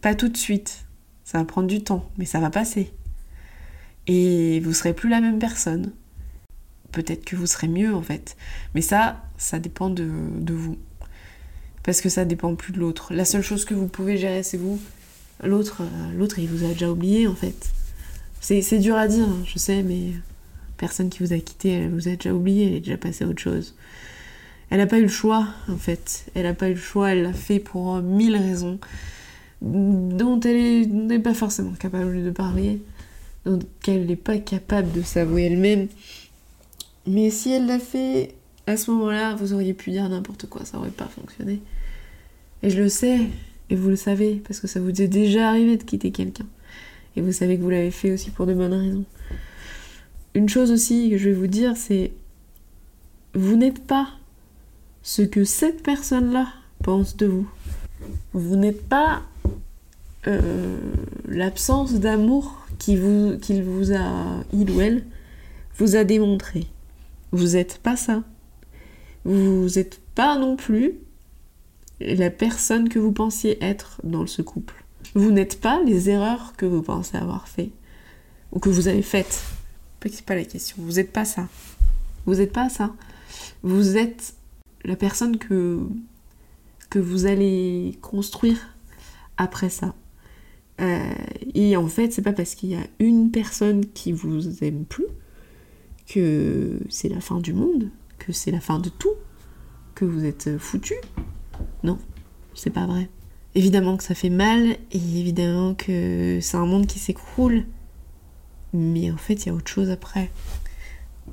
Pas 0.00 0.14
tout 0.14 0.28
de 0.28 0.36
suite. 0.36 0.86
Ça 1.24 1.38
va 1.38 1.44
prendre 1.44 1.68
du 1.68 1.82
temps, 1.82 2.08
mais 2.16 2.24
ça 2.24 2.40
va 2.40 2.48
passer. 2.48 2.90
Et 4.06 4.60
vous 4.60 4.72
serez 4.72 4.94
plus 4.94 5.10
la 5.10 5.20
même 5.20 5.38
personne. 5.38 5.92
Peut-être 6.92 7.24
que 7.24 7.36
vous 7.36 7.46
serez 7.46 7.68
mieux 7.68 7.94
en 7.94 8.02
fait. 8.02 8.36
Mais 8.74 8.80
ça, 8.80 9.22
ça 9.38 9.58
dépend 9.58 9.90
de, 9.90 10.04
vous. 10.48 10.78
Parce 11.82 12.00
que 12.00 12.08
ça 12.08 12.24
dépend 12.24 12.54
plus 12.54 12.72
de 12.72 12.78
l'autre. 12.78 13.12
La 13.12 13.24
seule 13.24 13.42
chose 13.42 13.64
que 13.64 13.74
vous 13.74 13.88
pouvez 13.88 14.16
gérer, 14.16 14.42
c'est 14.42 14.58
vous. 14.58 14.80
L'autre, 15.42 15.82
euh, 15.82 16.12
l'autre, 16.16 16.38
il 16.38 16.48
vous 16.48 16.64
a 16.64 16.68
déjà 16.68 16.90
oublié 16.90 17.26
en 17.26 17.34
fait. 17.34 17.70
C'est 18.40 18.78
dur 18.78 18.96
à 18.96 19.06
dire, 19.06 19.28
hein, 19.28 19.42
je 19.46 19.58
sais, 19.58 19.82
mais 19.82 20.12
personne 20.78 21.10
qui 21.10 21.22
vous 21.22 21.32
a 21.32 21.38
quitté, 21.38 21.72
elle 21.72 21.90
vous 21.90 22.08
a 22.08 22.12
déjà 22.12 22.32
oublié, 22.32 22.66
elle 22.68 22.74
est 22.74 22.80
déjà 22.80 22.96
passée 22.96 23.24
à 23.24 23.28
autre 23.28 23.40
chose. 23.40 23.74
Elle 24.70 24.78
n'a 24.78 24.86
pas 24.86 24.98
eu 24.98 25.02
le 25.02 25.08
choix, 25.08 25.46
en 25.68 25.76
fait. 25.76 26.26
Elle 26.34 26.44
n'a 26.44 26.54
pas 26.54 26.68
eu 26.68 26.74
le 26.74 26.80
choix, 26.80 27.10
elle 27.10 27.22
l'a 27.22 27.32
fait 27.32 27.58
pour 27.58 27.96
mille 28.00 28.36
raisons 28.36 28.78
dont 29.60 30.40
elle 30.40 30.88
n'est 30.88 31.18
pas 31.18 31.34
forcément 31.34 31.72
capable 31.72 32.24
de 32.24 32.30
parler, 32.30 32.80
dont 33.44 33.58
elle 33.86 34.06
n'est 34.06 34.16
pas 34.16 34.38
capable 34.38 34.90
de 34.92 35.02
s'avouer 35.02 35.44
elle-même. 35.44 35.88
Mais 37.06 37.30
si 37.30 37.50
elle 37.50 37.66
l'a 37.66 37.78
fait, 37.78 38.34
à 38.66 38.76
ce 38.76 38.90
moment-là, 38.90 39.34
vous 39.34 39.52
auriez 39.52 39.74
pu 39.74 39.90
dire 39.90 40.08
n'importe 40.08 40.46
quoi, 40.46 40.64
ça 40.64 40.78
aurait 40.78 40.90
pas 40.90 41.06
fonctionné. 41.06 41.60
Et 42.62 42.70
je 42.70 42.80
le 42.80 42.88
sais, 42.88 43.20
et 43.70 43.74
vous 43.74 43.88
le 43.88 43.96
savez, 43.96 44.42
parce 44.46 44.60
que 44.60 44.66
ça 44.66 44.80
vous 44.80 45.00
est 45.00 45.08
déjà 45.08 45.48
arrivé 45.48 45.76
de 45.76 45.82
quitter 45.82 46.10
quelqu'un. 46.10 46.46
Et 47.16 47.20
vous 47.20 47.32
savez 47.32 47.56
que 47.56 47.62
vous 47.62 47.70
l'avez 47.70 47.90
fait 47.90 48.12
aussi 48.12 48.30
pour 48.30 48.46
de 48.46 48.54
bonnes 48.54 48.74
raisons. 48.74 49.04
Une 50.34 50.48
chose 50.48 50.70
aussi 50.70 51.10
que 51.10 51.18
je 51.18 51.30
vais 51.30 51.34
vous 51.34 51.46
dire, 51.48 51.76
c'est 51.76 52.12
vous 53.34 53.56
n'êtes 53.56 53.84
pas 53.84 54.08
ce 55.02 55.22
que 55.22 55.44
cette 55.44 55.82
personne-là 55.82 56.48
pense 56.82 57.16
de 57.16 57.26
vous. 57.26 57.48
Vous 58.32 58.56
n'êtes 58.56 58.88
pas 58.88 59.22
euh, 60.26 60.76
l'absence 61.26 61.94
d'amour 61.94 62.66
qu'il 62.78 63.00
vous, 63.00 63.36
vous 63.64 63.92
a, 63.92 64.44
il 64.52 64.70
ou 64.70 64.80
elle, 64.80 65.04
vous 65.78 65.96
a 65.96 66.04
démontré. 66.04 66.66
Vous 67.32 67.48
n'êtes 67.48 67.78
pas 67.78 67.96
ça. 67.96 68.24
Vous 69.24 69.68
n'êtes 69.76 70.00
pas 70.14 70.38
non 70.38 70.56
plus 70.56 70.94
la 72.00 72.30
personne 72.30 72.88
que 72.88 72.98
vous 72.98 73.12
pensiez 73.12 73.62
être 73.62 74.00
dans 74.04 74.26
ce 74.26 74.42
couple. 74.42 74.84
Vous 75.14 75.30
n'êtes 75.30 75.60
pas 75.60 75.82
les 75.82 76.08
erreurs 76.08 76.54
que 76.56 76.66
vous 76.66 76.82
pensez 76.82 77.16
avoir 77.16 77.48
fait 77.48 77.70
ou 78.52 78.58
que 78.58 78.68
vous 78.68 78.88
avez 78.88 79.02
faites. 79.02 79.42
C'est 80.02 80.24
pas 80.24 80.34
la 80.34 80.44
question. 80.44 80.76
Vous 80.80 80.94
n'êtes 80.94 81.12
pas 81.12 81.24
ça. 81.24 81.48
Vous 82.26 82.36
n'êtes 82.36 82.52
pas 82.52 82.68
ça. 82.68 82.94
Vous 83.62 83.96
êtes 83.96 84.34
la 84.84 84.96
personne 84.96 85.36
que, 85.36 85.80
que 86.88 86.98
vous 86.98 87.26
allez 87.26 87.98
construire 88.00 88.74
après 89.36 89.68
ça. 89.68 89.94
Euh, 90.80 91.12
et 91.54 91.76
en 91.76 91.86
fait, 91.88 92.12
c'est 92.12 92.22
pas 92.22 92.32
parce 92.32 92.54
qu'il 92.54 92.70
y 92.70 92.76
a 92.76 92.86
une 92.98 93.30
personne 93.30 93.84
qui 93.86 94.12
vous 94.12 94.64
aime 94.64 94.84
plus 94.86 95.06
que 96.12 96.80
c'est 96.88 97.08
la 97.08 97.20
fin 97.20 97.38
du 97.38 97.52
monde, 97.52 97.88
que 98.18 98.32
c'est 98.32 98.50
la 98.50 98.60
fin 98.60 98.80
de 98.80 98.88
tout, 98.88 99.14
que 99.94 100.04
vous 100.04 100.24
êtes 100.24 100.58
foutu. 100.58 100.94
Non, 101.84 101.98
c'est 102.54 102.70
pas 102.70 102.86
vrai. 102.86 103.08
Évidemment 103.54 103.96
que 103.96 104.02
ça 104.02 104.14
fait 104.14 104.30
mal, 104.30 104.76
et 104.92 104.96
évidemment 104.96 105.74
que 105.74 106.38
c'est 106.40 106.56
un 106.56 106.66
monde 106.66 106.86
qui 106.86 106.98
s'écroule. 106.98 107.64
Mais 108.72 109.10
en 109.10 109.16
fait, 109.16 109.34
il 109.34 109.46
y 109.46 109.50
a 109.50 109.54
autre 109.54 109.70
chose 109.70 109.90
après. 109.90 110.30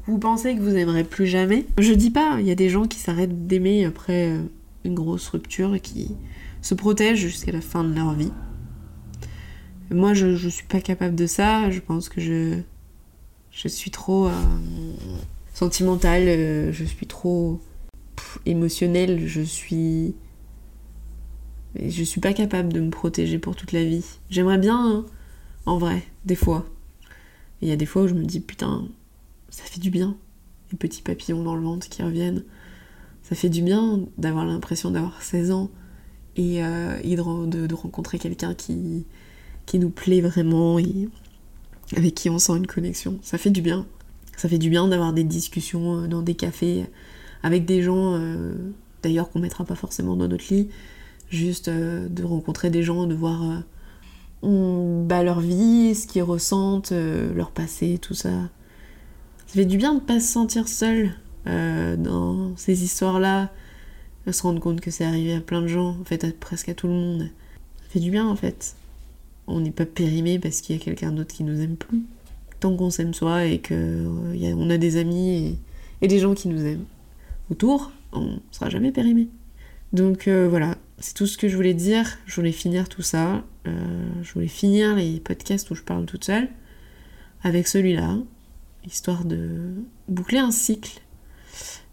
Vous 0.06 0.20
pensez 0.20 0.56
que 0.56 0.62
vous 0.62 0.76
aimerez 0.76 1.04
plus 1.04 1.28
jamais? 1.28 1.66
Je 1.80 1.94
dis 1.94 2.12
pas, 2.12 2.38
il 2.40 2.48
y 2.48 2.52
a 2.52 2.56
des 2.56 2.70
gens 2.70 2.88
qui 2.88 3.00
s'arrêtent 3.00 3.48
d'aimer 3.48 3.86
après 3.86 4.32
euh, 4.32 4.44
une 4.84 4.96
grosse 4.96 5.28
rupture 5.30 5.76
et 5.76 5.80
qui 5.80 6.16
se 6.62 6.76
protègent 6.76 7.20
jusqu'à 7.20 7.52
la 7.52 7.62
fin 7.62 7.84
de 7.84 7.94
leur 7.94 8.14
vie. 8.14 8.32
Moi, 9.90 10.14
je, 10.14 10.36
je 10.36 10.50
suis 10.50 10.66
pas 10.66 10.82
capable 10.82 11.16
de 11.16 11.26
ça. 11.26 11.72
Je 11.72 11.80
pense 11.80 12.10
que 12.10 12.22
je, 12.22 12.60
je 13.58 13.68
suis 13.68 13.90
trop 13.90 14.28
euh, 14.28 14.32
sentimentale, 15.54 16.28
euh, 16.28 16.72
je 16.72 16.86
suis 16.86 17.08
trop 17.08 17.60
émotionnelle, 18.46 19.28
je 19.28 19.42
suis. 19.42 20.14
Je 21.76 22.04
suis 22.04 22.22
pas 22.22 22.34
capable 22.34 22.72
de 22.72 22.80
me 22.80 22.92
protéger 22.92 23.40
pour 23.40 23.56
toute 23.56 23.72
la 23.72 23.84
vie. 23.84 24.06
J'aimerais 24.30 24.58
bien, 24.58 24.78
hein, 24.78 25.06
en 25.66 25.78
vrai, 25.78 26.04
des 26.26 26.36
fois. 26.36 26.66
Il 27.62 27.68
y 27.68 27.72
a 27.72 27.76
des 27.76 27.86
fois 27.86 28.04
où 28.04 28.08
je 28.08 28.14
me 28.14 28.24
dis, 28.24 28.40
putain, 28.40 28.88
ça 29.50 29.64
fait 29.64 29.80
du 29.80 29.90
bien. 29.90 30.16
Les 30.72 30.78
petits 30.78 31.02
papillons 31.02 31.44
dans 31.44 31.56
le 31.56 31.62
ventre 31.62 31.90
qui 31.90 32.04
reviennent. 32.04 32.44
Ça 33.24 33.36
fait 33.36 33.50
du 33.50 33.62
bien 33.62 34.02
d'avoir 34.18 34.46
l'impression 34.46 34.92
d'avoir 34.92 35.22
16 35.22 35.52
ans 35.52 35.70
et, 36.36 36.64
euh, 36.64 36.98
de, 37.02 37.74
rencontrer 37.74 38.20
quelqu'un 38.20 38.54
qui, 38.54 39.06
nous 39.74 39.90
plaît 39.90 40.22
vraiment 40.22 40.80
avec 41.96 42.16
qui 42.16 42.30
on 42.30 42.40
sent 42.40 42.58
une 42.58 42.68
connexion. 42.68 43.20
Ça 43.22 43.38
fait 43.38 43.50
du 43.50 43.62
bien. 43.62 43.86
Ça 44.38 44.48
fait 44.48 44.60
du 44.60 44.70
bien 44.70 44.88
d'avoir 44.88 45.14
des 45.14 45.24
discussions 45.24 46.04
euh, 46.04 46.08
dans 46.08 46.22
des 46.22 46.36
cafés 46.36 46.86
avec 47.44 47.66
des 47.66 47.82
gens, 47.82 48.16
euh, 48.16 48.54
d'ailleurs 49.04 49.30
qu'on 49.30 49.40
mettra 49.40 49.64
pas 49.66 49.76
forcément 49.76 50.16
dans 50.16 50.28
notre 50.28 50.54
lit, 50.54 50.70
juste 51.30 51.68
euh, 51.68 52.08
de 52.08 52.24
rencontrer 52.24 52.70
des 52.70 52.84
gens, 52.84 53.08
de 53.08 53.16
voir 53.16 53.64
bah, 54.44 55.24
leur 55.24 55.40
vie, 55.40 55.96
ce 55.96 56.08
qu'ils 56.08 56.24
ressentent, 56.24 56.92
leur 56.92 57.52
passé, 57.52 57.98
tout 58.00 58.14
ça. 58.14 58.30
Ça 59.48 59.54
fait 59.54 59.66
du 59.66 59.78
bien 59.78 59.96
de 59.96 60.00
pas 60.00 60.20
se 60.20 60.32
sentir 60.32 60.68
seul 60.68 61.12
dans 61.46 62.56
ces 62.58 62.84
histoires-là, 62.84 63.52
de 64.26 64.32
se 64.32 64.44
rendre 64.44 64.60
compte 64.60 64.82
que 64.82 64.92
c'est 64.92 65.06
arrivé 65.06 65.34
à 65.34 65.42
plein 65.42 65.62
de 65.62 65.68
gens, 65.68 65.98
en 66.00 66.04
fait 66.04 66.24
à, 66.24 66.28
presque 66.32 66.70
à 66.70 66.74
tout 66.74 66.88
le 66.88 66.94
monde. 66.94 67.30
Ça 67.82 67.86
fait 67.90 68.00
du 68.00 68.12
bien 68.12 68.28
en 68.28 68.36
fait 68.36 68.76
on 69.48 69.62
n'est 69.62 69.72
pas 69.72 69.86
périmé 69.86 70.40
parce 70.40 70.62
qu'il 70.62 70.76
y 70.76 70.80
a 70.80 70.84
quelqu'un 70.84 71.12
d'autre 71.12 71.34
qui 71.34 71.44
nous 71.44 71.62
aime 71.62 71.78
plus. 71.78 72.04
Tant 72.60 72.76
qu'on 72.76 72.90
s'aime 72.90 73.14
soi 73.14 73.46
et 73.46 73.60
qu'on 73.60 73.74
euh, 73.74 74.70
a 74.70 74.78
des 74.78 74.98
amis 74.98 75.58
et, 76.02 76.08
des 76.08 76.20
gens 76.20 76.34
qui 76.34 76.48
nous 76.48 76.66
aiment 76.66 76.86
autour, 77.50 77.92
on 78.12 78.40
sera 78.52 78.70
jamais 78.70 78.92
périmé. 78.92 79.30
Donc 79.94 80.28
euh, 80.28 80.48
voilà, 80.50 80.76
c'est 81.00 81.14
tout 81.14 81.28
ce 81.28 81.38
que 81.38 81.48
je 81.48 81.56
voulais 81.56 81.74
dire. 81.74 82.18
Je 82.26 82.36
voulais 82.36 82.52
finir 82.52 82.90
tout 82.90 83.02
ça. 83.02 83.44
Euh, 83.68 84.08
je 84.22 84.34
voulais 84.34 84.48
finir 84.48 84.96
les 84.96 85.20
podcasts 85.20 85.70
où 85.72 85.76
je 85.76 85.84
parle 85.84 86.06
toute 86.06 86.26
seule 86.26 86.50
avec 87.44 87.68
celui-là, 87.68 88.18
histoire 88.86 89.24
de 89.24 89.74
boucler 90.08 90.40
un 90.40 90.52
cycle 90.52 91.00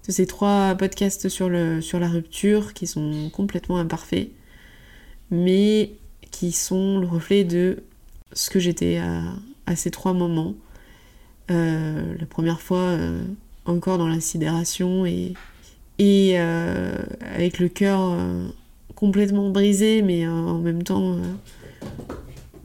de 0.06 0.12
ces 0.12 0.26
trois 0.26 0.74
podcasts 0.74 1.28
sur 1.28 1.48
la 1.50 2.08
rupture 2.08 2.74
qui 2.74 2.86
sont 2.86 3.30
complètement 3.30 3.76
imparfaits, 3.76 4.30
mais 5.30 5.92
qui 6.34 6.50
sont 6.50 6.98
le 6.98 7.06
reflet 7.06 7.44
de 7.44 7.84
ce 8.32 8.50
que 8.50 8.58
j'étais 8.58 9.00
à, 9.66 9.76
ces 9.76 9.92
trois 9.92 10.12
moments. 10.12 10.54
Euh, 11.50 12.14
la 12.18 12.26
première 12.26 12.60
fois, 12.60 12.78
euh, 12.78 13.22
encore 13.66 13.98
dans 13.98 14.08
la 14.08 14.20
sidération 14.20 15.06
et, 15.06 15.34
et 16.00 16.32
euh, 16.34 16.96
avec 17.20 17.60
le 17.60 17.68
cœur 17.68 18.18
complètement 18.96 19.50
brisé, 19.50 20.02
mais 20.02 20.26
en 20.26 20.58
même 20.58 20.82
temps, 20.82 21.18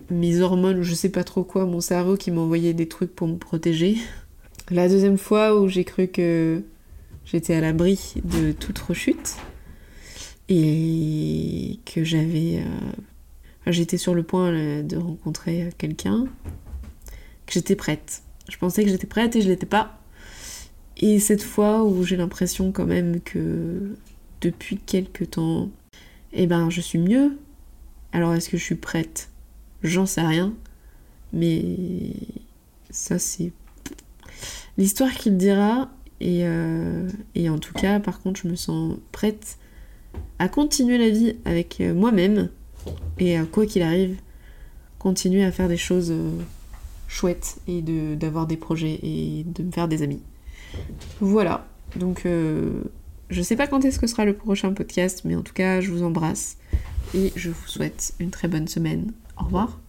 mes 0.10 0.42
hormones 0.42 0.80
ou 0.80 0.84
je 0.84 0.96
sais 0.96 1.10
pas 1.10 1.24
trop 1.24 1.44
quoi, 1.44 1.66
mon 1.66 1.82
cerveau 1.82 2.18
qui 2.18 2.32
m'envoyait 2.32 2.74
des 2.74 2.88
trucs 2.88 3.14
pour 3.14 3.28
me 3.28 3.38
protéger. 3.38 3.98
La 4.72 4.90
deuxième 4.90 5.20
fois 5.20 5.60
où 5.60 5.68
j'ai 5.68 5.84
cru 5.84 6.08
que 6.08 6.64
j'étais 7.26 7.54
à 7.54 7.62
l'abri 7.62 8.16
de 8.24 8.52
toute 8.52 8.80
rechute 8.80 9.36
et 10.48 11.80
que 11.86 12.04
j'avais 12.04 12.64
j'étais 13.72 13.98
sur 13.98 14.14
le 14.14 14.24
point 14.24 14.52
euh, 14.52 14.84
de 14.84 14.98
rencontrer 14.98 15.70
quelqu'un, 15.78 16.26
que 17.46 17.54
j'étais 17.54 17.76
prête. 17.76 18.24
Je 18.50 18.58
pensais 18.58 18.84
que 18.84 18.90
j'étais 18.90 19.08
prête 19.08 19.36
et 19.36 19.42
je 19.42 19.48
l'étais 19.48 19.66
pas. 19.66 20.00
Et 20.98 21.20
cette 21.20 21.44
fois 21.44 21.84
où 21.84 22.04
j'ai 22.04 22.18
l'impression 22.18 22.72
quand 22.72 22.86
même 22.86 23.22
que 23.22 23.96
depuis 24.42 24.78
quelques 24.78 25.32
temps, 25.32 25.70
eh 26.34 26.48
ben 26.48 26.70
je 26.70 26.82
suis 26.82 27.00
mieux. 27.00 27.38
Alors 28.12 28.34
est-ce 28.34 28.50
que 28.50 28.58
je 28.58 28.64
suis 28.64 28.76
prête? 28.76 29.30
J'en 29.84 30.06
sais 30.06 30.22
rien. 30.22 30.54
Mais 31.32 32.14
ça 32.90 33.20
c'est 33.20 33.52
l'histoire 34.78 35.14
qui 35.14 35.30
le 35.30 35.38
dira. 35.38 35.90
Et, 36.22 36.42
euh, 36.44 37.08
et, 37.34 37.50
en 37.50 37.60
tout 37.60 37.72
cas, 37.72 38.02
par 38.02 38.20
contre, 38.20 38.42
je 38.44 38.50
me 38.50 38.56
sens 38.56 38.98
prête 39.14 39.58
à 40.38 40.50
continuer 40.50 40.98
la 40.98 41.10
vie 41.10 41.38
avec 41.46 41.80
euh, 41.80 41.94
moi-même 41.94 42.50
et 43.18 43.40
euh, 43.40 43.46
quoi 43.46 43.66
qu'il 43.66 43.82
arrive, 43.82 44.18
continuer 44.98 45.44
à 45.44 45.52
faire 45.52 45.68
des 45.68 45.78
choses 45.78 46.12
euh, 46.12 46.32
chouettes 47.08 47.58
et 47.68 47.82
d'avoir 47.82 48.48
des 48.48 48.58
projets 48.58 49.00
et 49.02 49.44
de 49.46 49.64
me 49.64 49.72
faire 49.72 49.88
des 49.88 50.04
amis. 50.04 50.22
Voilà, 51.20 51.68
donc 51.96 52.26
euh, 52.26 52.84
je 53.30 53.42
sais 53.42 53.56
pas 53.56 53.68
quand 53.68 53.84
est-ce 53.86 54.00
que 54.00 54.08
sera 54.08 54.26
le 54.26 54.34
prochain 54.34 54.74
podcast, 54.74 55.22
mais 55.26 55.36
en 55.36 55.42
tout 55.42 55.54
cas 55.54 55.82
je 55.82 55.92
vous 55.92 56.04
embrasse 56.04 56.58
et 57.14 57.34
je 57.36 57.50
vous 57.50 57.68
souhaite 57.68 58.14
une 58.20 58.30
très 58.30 58.48
bonne 58.48 58.68
semaine. 58.68 59.12
Au 59.40 59.46
revoir. 59.46 59.80